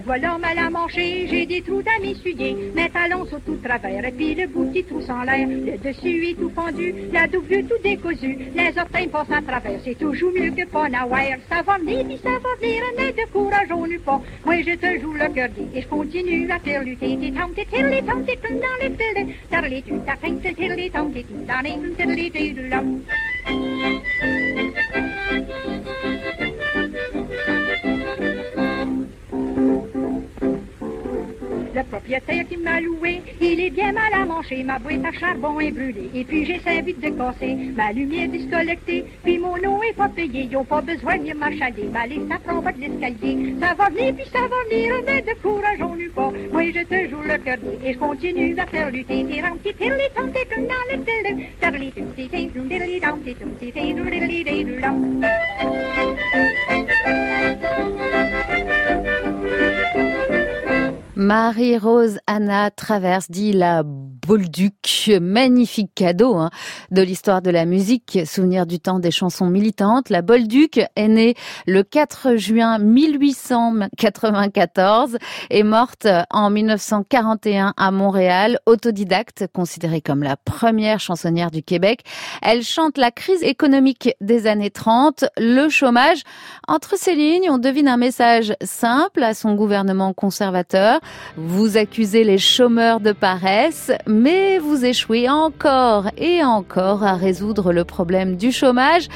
Diddlum. 0.01 0.03
pas 0.03 0.18
l'homme 0.18 0.44
à 0.44 0.70
manger, 0.70 1.26
j'ai 1.28 1.47
des 1.47 1.62
trous 1.62 1.82
à 1.86 2.01
m'essuyer. 2.01 2.57
Mes 2.74 2.88
talons 2.90 3.26
sont 3.26 3.40
tout 3.40 3.57
travers, 3.62 4.05
et 4.05 4.12
puis 4.12 4.34
le 4.34 4.47
bout 4.47 4.66
petit 4.66 4.84
trou 4.84 5.01
sans 5.01 5.22
l'air. 5.22 5.47
Le 5.49 5.78
dessus 5.78 6.30
est 6.30 6.34
tout 6.34 6.51
pendu, 6.51 6.94
la 7.12 7.26
double 7.26 7.64
tout 7.64 7.82
décousu. 7.82 8.38
Les 8.55 8.78
orteils 8.78 9.09
passent 9.09 9.30
à 9.30 9.42
travers, 9.42 9.80
c'est 9.84 9.99
toujours 9.99 10.32
mieux 10.32 10.51
que 10.51 10.90
n'avoir. 10.90 11.22
Ça 11.49 11.62
va 11.62 11.78
venir, 11.78 12.05
puis 12.07 12.18
ça 12.22 12.30
va 12.30 12.55
venir, 12.61 12.82
de 12.97 13.32
courage 13.32 13.68
on 13.70 13.86
n'eut 13.86 13.99
pas. 13.99 14.20
Moi 14.44 14.62
je 14.62 14.74
te 14.74 15.01
joue 15.01 15.12
le 15.12 15.28
cœur 15.32 15.49
gai, 15.49 15.68
et 15.74 15.82
je 15.82 15.88
continue 15.88 16.51
à 16.51 16.59
faire 16.59 16.82
lutter. 16.82 17.16
Tes 17.16 17.32
tam, 17.32 17.53
tes 17.55 17.66
tirli, 17.66 18.03
tam, 18.03 18.24
tes 18.24 18.36
dans 18.36 18.78
les 18.80 18.90
fils, 18.90 19.34
tarli, 19.51 19.82
tu 19.82 19.94
ta 20.07 20.16
fin, 20.16 20.34
tes 20.36 20.55
tirli, 20.55 20.90
tam, 20.90 21.12
tes 21.12 21.24
dans 21.47 21.61
les 21.61 22.30
tum, 22.70 23.01
Le 31.77 31.85
propriétaire 31.85 32.49
qui 32.49 32.57
m'a 32.57 32.81
loué, 32.81 33.20
il 33.39 33.61
est 33.61 33.68
bien 33.68 33.93
mal 33.93 34.11
à 34.14 34.24
manger. 34.24 34.64
Ma 34.64 34.79
boîte 34.79 35.05
à 35.05 35.12
charbon 35.12 35.61
est 35.61 35.72
brûlée. 35.72 36.09
Et 36.14 36.24
puis 36.24 36.47
j'ai 36.47 36.59
cinq 36.61 36.87
vite 36.87 37.01
de 37.01 37.11
casser. 37.11 37.55
Ma 37.77 37.93
lumière 37.93 38.31
discollectée. 38.31 39.05
Puis 39.22 39.37
mon 39.37 39.57
eau 39.57 39.83
est 39.83 39.93
pas 39.93 40.09
payée. 40.09 40.49
Ils 40.51 40.57
ont 40.57 40.64
pas 40.64 40.81
besoin 40.81 41.18
de 41.18 41.35
m'achaler. 41.35 41.91
Ma 41.93 42.07
liste 42.07 42.29
ça 42.31 42.39
prend 42.39 42.62
de 42.62 42.81
l'escalier. 42.81 43.55
Ça 43.61 43.74
va 43.74 43.91
venir, 43.91 44.14
puis 44.14 44.24
ça 44.33 44.41
va 44.41 44.57
venir. 44.70 44.95
Mais 45.05 45.20
de 45.20 45.35
courage, 45.43 45.83
on 45.83 45.97
n'eut 45.97 46.09
pas. 46.09 46.33
Moi, 46.51 46.64
je 46.74 46.81
te 46.83 47.11
joue 47.11 47.20
le 47.20 47.37
cœur 47.45 47.59
Et 47.85 47.93
je 47.93 47.99
continue 47.99 48.59
à 48.59 48.64
faire 48.64 48.91
lutter. 48.91 49.27
Tam, 49.43 49.59
ti, 49.59 49.74
tum, 49.74 49.91
dans 50.66 50.85
le 50.91 50.97
tum, 57.61 58.15
Marie-Rose 61.16 62.20
Anna 62.26 62.70
Traverse 62.70 63.30
dit 63.30 63.54
la 63.54 63.82
Bolduc, 63.82 65.10
magnifique 65.20 65.92
cadeau 65.94 66.34
hein, 66.34 66.50
de 66.90 67.00
l'histoire 67.00 67.40
de 67.40 67.48
la 67.48 67.64
musique, 67.64 68.18
souvenir 68.26 68.66
du 68.66 68.80
temps 68.80 68.98
des 68.98 69.10
chansons 69.10 69.46
militantes. 69.46 70.10
La 70.10 70.20
Bolduc 70.20 70.78
est 70.94 71.08
née 71.08 71.34
le 71.66 71.82
4 71.82 72.36
juin 72.36 72.78
1894 72.78 75.16
et 75.48 75.62
morte 75.62 76.06
en 76.30 76.50
1941 76.50 77.72
à 77.78 77.90
Montréal, 77.90 78.58
autodidacte, 78.66 79.46
considérée 79.54 80.02
comme 80.02 80.22
la 80.22 80.36
première 80.36 81.00
chansonnière 81.00 81.50
du 81.50 81.62
Québec. 81.62 82.02
Elle 82.42 82.62
chante 82.62 82.98
la 82.98 83.10
crise 83.10 83.42
économique 83.42 84.10
des 84.20 84.46
années 84.46 84.70
30, 84.70 85.24
le 85.38 85.70
chômage. 85.70 86.24
Entre 86.68 86.98
ces 86.98 87.14
lignes, 87.14 87.48
on 87.48 87.56
devine 87.56 87.88
un 87.88 87.96
message 87.96 88.52
simple 88.62 89.22
à 89.22 89.32
son 89.32 89.54
gouvernement 89.54 90.12
conservateur. 90.12 91.00
Vous 91.36 91.76
accusez 91.76 92.24
les 92.24 92.38
chômeurs 92.38 93.00
de 93.00 93.12
paresse, 93.12 93.92
mais 94.07 94.59
vous 94.59 94.84
échouez 94.84 95.28
encore 95.28 96.11
et 96.16 96.44
encore 96.44 97.04
à 97.04 97.14
résoudre 97.14 97.72
le 97.72 97.84
problème 97.84 98.36
du 98.36 98.52
chômage. 98.52 99.09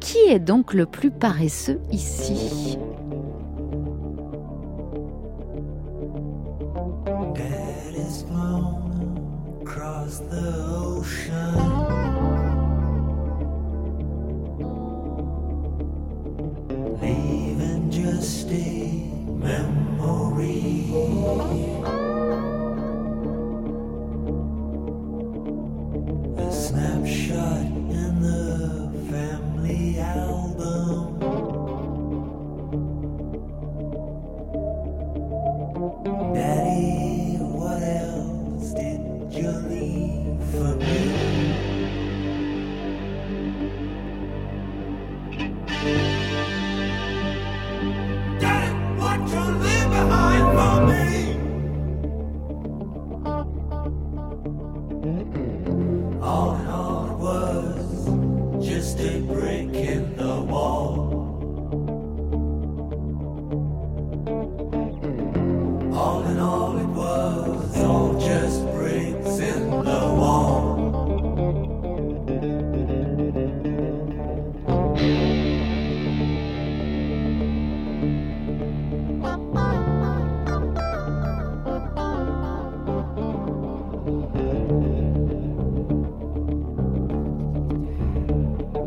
Qui 0.00 0.18
est 0.28 0.38
donc 0.38 0.74
le 0.74 0.86
plus 0.86 1.10
paresseux 1.10 1.80
ici? 1.92 2.78
A 20.90 20.92
snapshot 26.50 27.66
in 27.66 28.20
the 28.20 28.90
family 29.08 30.00
album. 30.00 30.49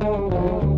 Oh, 0.05 0.29
oh, 0.33 0.59
oh. 0.63 0.72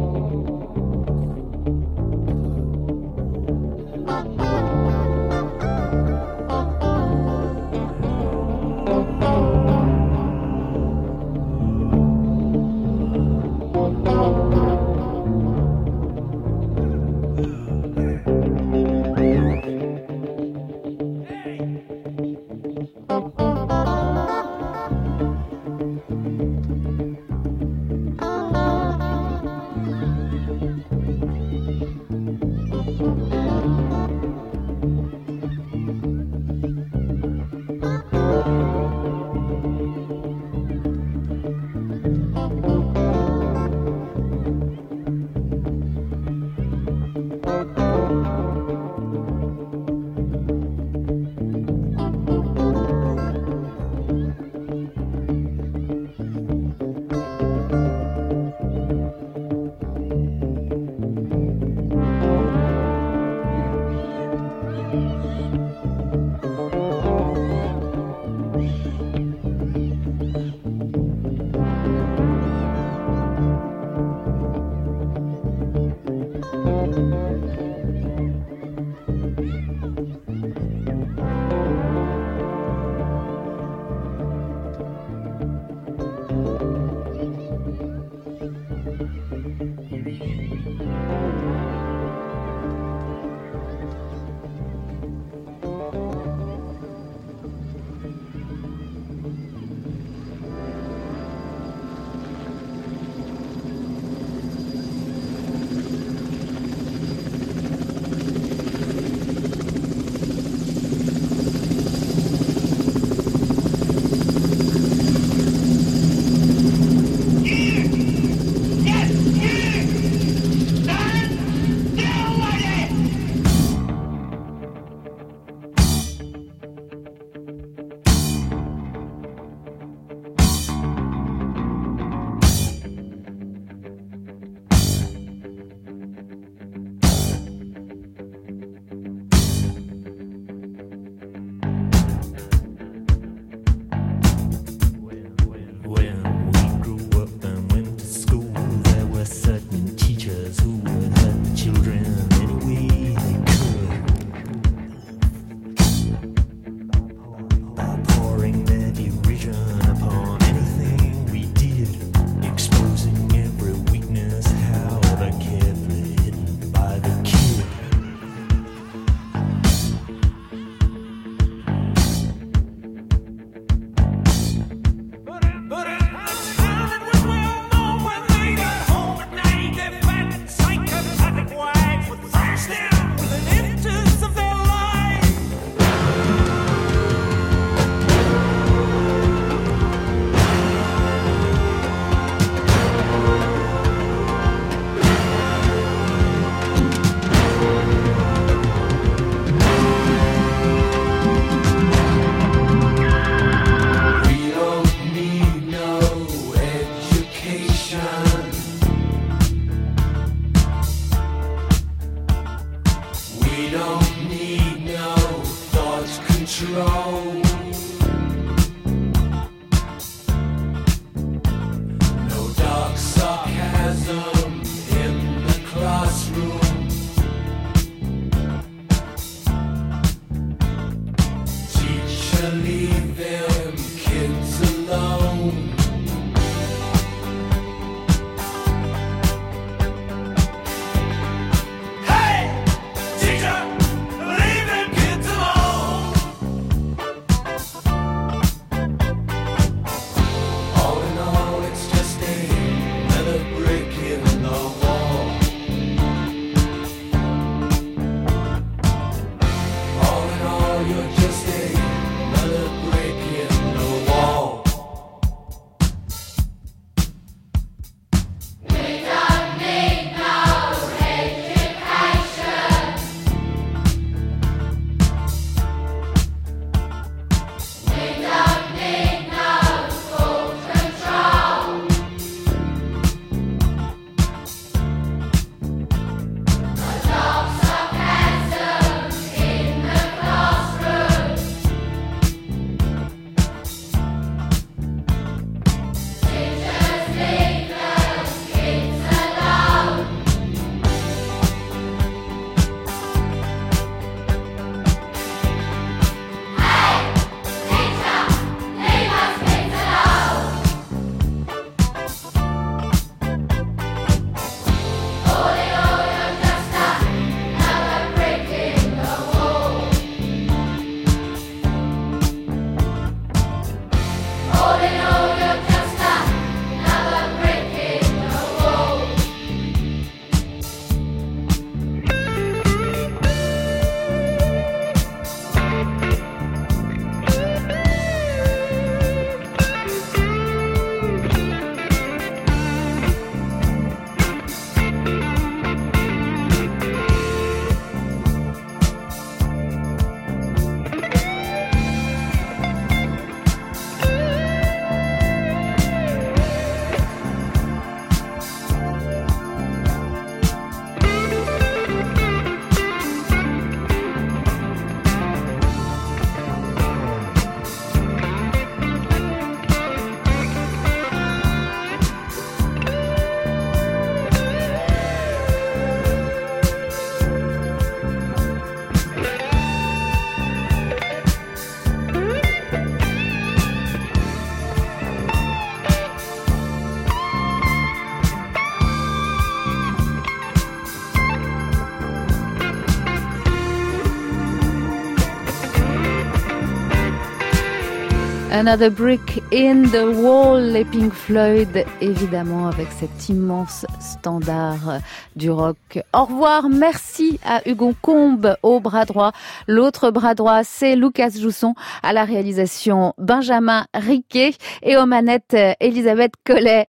Another 398.58 398.90
Brick 398.90 399.44
in 399.52 399.84
the 399.92 400.16
Wall, 400.16 400.62
les 400.62 400.86
Pink 400.86 401.12
Floyd, 401.12 401.86
évidemment, 402.00 402.70
avec 402.70 402.88
cet 402.98 403.28
immense 403.28 403.86
standard 404.00 405.02
du 405.36 405.52
rock. 405.52 406.00
Au 406.14 406.24
revoir, 406.24 406.70
merci 406.70 407.38
à 407.46 407.68
Hugon 407.68 407.94
Combe 408.02 408.56
au 408.64 408.80
bras 408.80 409.04
droit. 409.04 409.34
L'autre 409.68 410.10
bras 410.10 410.36
droit, 410.36 410.64
c'est 410.64 410.96
Lucas 410.96 411.32
Jousson 411.38 411.76
à 412.02 412.14
la 412.14 412.24
réalisation, 412.24 413.14
Benjamin 413.18 413.88
Riquet 413.94 414.54
et 414.84 414.96
aux 414.96 415.06
manettes, 415.06 415.54
euh, 415.54 415.74
Elisabeth 415.82 416.32
Collet. 416.46 416.84